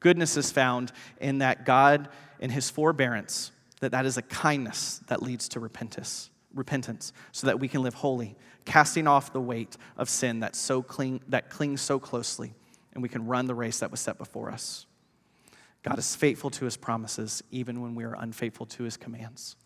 Goodness 0.00 0.36
is 0.36 0.50
found 0.52 0.92
in 1.20 1.38
that 1.38 1.66
God, 1.66 2.08
in 2.38 2.50
His 2.50 2.70
forbearance, 2.70 3.50
that 3.80 3.90
that 3.90 4.06
is 4.06 4.16
a 4.16 4.22
kindness 4.22 5.00
that 5.08 5.20
leads 5.20 5.48
to 5.48 5.60
repentance, 5.60 6.30
repentance, 6.54 7.12
so 7.32 7.48
that 7.48 7.58
we 7.58 7.66
can 7.66 7.82
live 7.82 7.94
holy, 7.94 8.36
casting 8.64 9.08
off 9.08 9.32
the 9.32 9.40
weight 9.40 9.76
of 9.96 10.08
sin 10.08 10.40
that 10.40 10.54
so 10.54 10.80
cling, 10.80 11.20
that 11.28 11.50
clings 11.50 11.80
so 11.80 11.98
closely, 11.98 12.54
and 12.94 13.02
we 13.02 13.08
can 13.08 13.26
run 13.26 13.46
the 13.46 13.54
race 13.54 13.80
that 13.80 13.90
was 13.90 13.98
set 13.98 14.16
before 14.16 14.48
us. 14.48 14.86
God 15.82 15.98
is 15.98 16.14
faithful 16.14 16.50
to 16.50 16.64
His 16.64 16.76
promises, 16.76 17.42
even 17.50 17.80
when 17.80 17.96
we 17.96 18.04
are 18.04 18.14
unfaithful 18.14 18.66
to 18.66 18.84
His 18.84 18.96
commands 18.96 19.56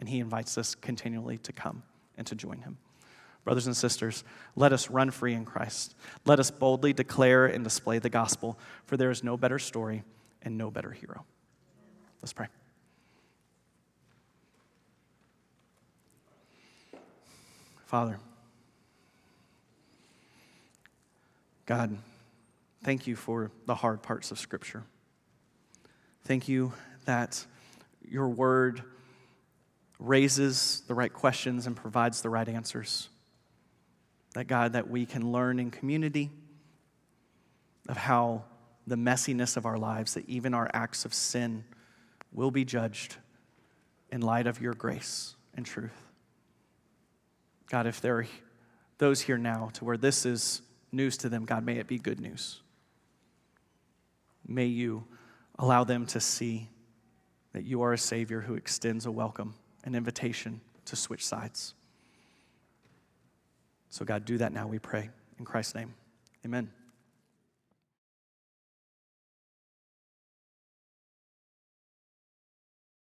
and 0.00 0.08
he 0.08 0.18
invites 0.18 0.58
us 0.58 0.74
continually 0.74 1.38
to 1.38 1.52
come 1.52 1.82
and 2.16 2.26
to 2.26 2.34
join 2.34 2.62
him. 2.62 2.78
Brothers 3.44 3.66
and 3.66 3.76
sisters, 3.76 4.24
let 4.56 4.72
us 4.72 4.90
run 4.90 5.10
free 5.10 5.34
in 5.34 5.44
Christ. 5.44 5.94
Let 6.26 6.40
us 6.40 6.50
boldly 6.50 6.92
declare 6.92 7.46
and 7.46 7.62
display 7.62 7.98
the 7.98 8.10
gospel, 8.10 8.58
for 8.86 8.96
there 8.96 9.10
is 9.10 9.22
no 9.22 9.36
better 9.36 9.58
story 9.58 10.02
and 10.42 10.58
no 10.58 10.70
better 10.70 10.90
hero. 10.90 11.24
Let's 12.22 12.32
pray. 12.32 12.48
Father, 17.86 18.18
God, 21.66 21.96
thank 22.84 23.06
you 23.06 23.16
for 23.16 23.50
the 23.66 23.74
hard 23.74 24.02
parts 24.02 24.30
of 24.30 24.38
Scripture. 24.38 24.84
Thank 26.24 26.46
you 26.46 26.72
that 27.06 27.44
your 28.06 28.28
word 28.28 28.82
raises 30.00 30.82
the 30.88 30.94
right 30.94 31.12
questions 31.12 31.66
and 31.66 31.76
provides 31.76 32.22
the 32.22 32.30
right 32.30 32.48
answers. 32.48 33.08
That 34.34 34.46
God, 34.46 34.72
that 34.72 34.88
we 34.88 35.06
can 35.06 35.30
learn 35.30 35.60
in 35.60 35.70
community 35.70 36.30
of 37.88 37.96
how 37.96 38.44
the 38.86 38.96
messiness 38.96 39.56
of 39.56 39.66
our 39.66 39.76
lives, 39.76 40.14
that 40.14 40.28
even 40.28 40.54
our 40.54 40.70
acts 40.72 41.04
of 41.04 41.12
sin 41.12 41.64
will 42.32 42.50
be 42.50 42.64
judged 42.64 43.16
in 44.10 44.22
light 44.22 44.46
of 44.46 44.60
your 44.60 44.72
grace 44.72 45.34
and 45.54 45.66
truth. 45.66 46.08
God, 47.68 47.86
if 47.86 48.00
there 48.00 48.18
are 48.18 48.26
those 48.98 49.20
here 49.20 49.38
now 49.38 49.70
to 49.74 49.84
where 49.84 49.96
this 49.96 50.24
is 50.24 50.62
news 50.92 51.16
to 51.18 51.28
them, 51.28 51.44
God, 51.44 51.64
may 51.64 51.76
it 51.76 51.86
be 51.86 51.98
good 51.98 52.20
news. 52.20 52.60
May 54.46 54.66
you 54.66 55.04
allow 55.58 55.84
them 55.84 56.06
to 56.06 56.20
see 56.20 56.68
that 57.52 57.64
you 57.64 57.82
are 57.82 57.92
a 57.92 57.98
Savior 57.98 58.40
who 58.40 58.54
extends 58.54 59.06
a 59.06 59.10
welcome 59.10 59.54
an 59.84 59.94
invitation 59.94 60.60
to 60.86 60.96
switch 60.96 61.24
sides. 61.24 61.74
So, 63.88 64.04
God, 64.04 64.24
do 64.24 64.38
that 64.38 64.52
now, 64.52 64.66
we 64.66 64.78
pray. 64.78 65.10
In 65.38 65.44
Christ's 65.44 65.74
name, 65.74 65.94
amen. 66.44 66.70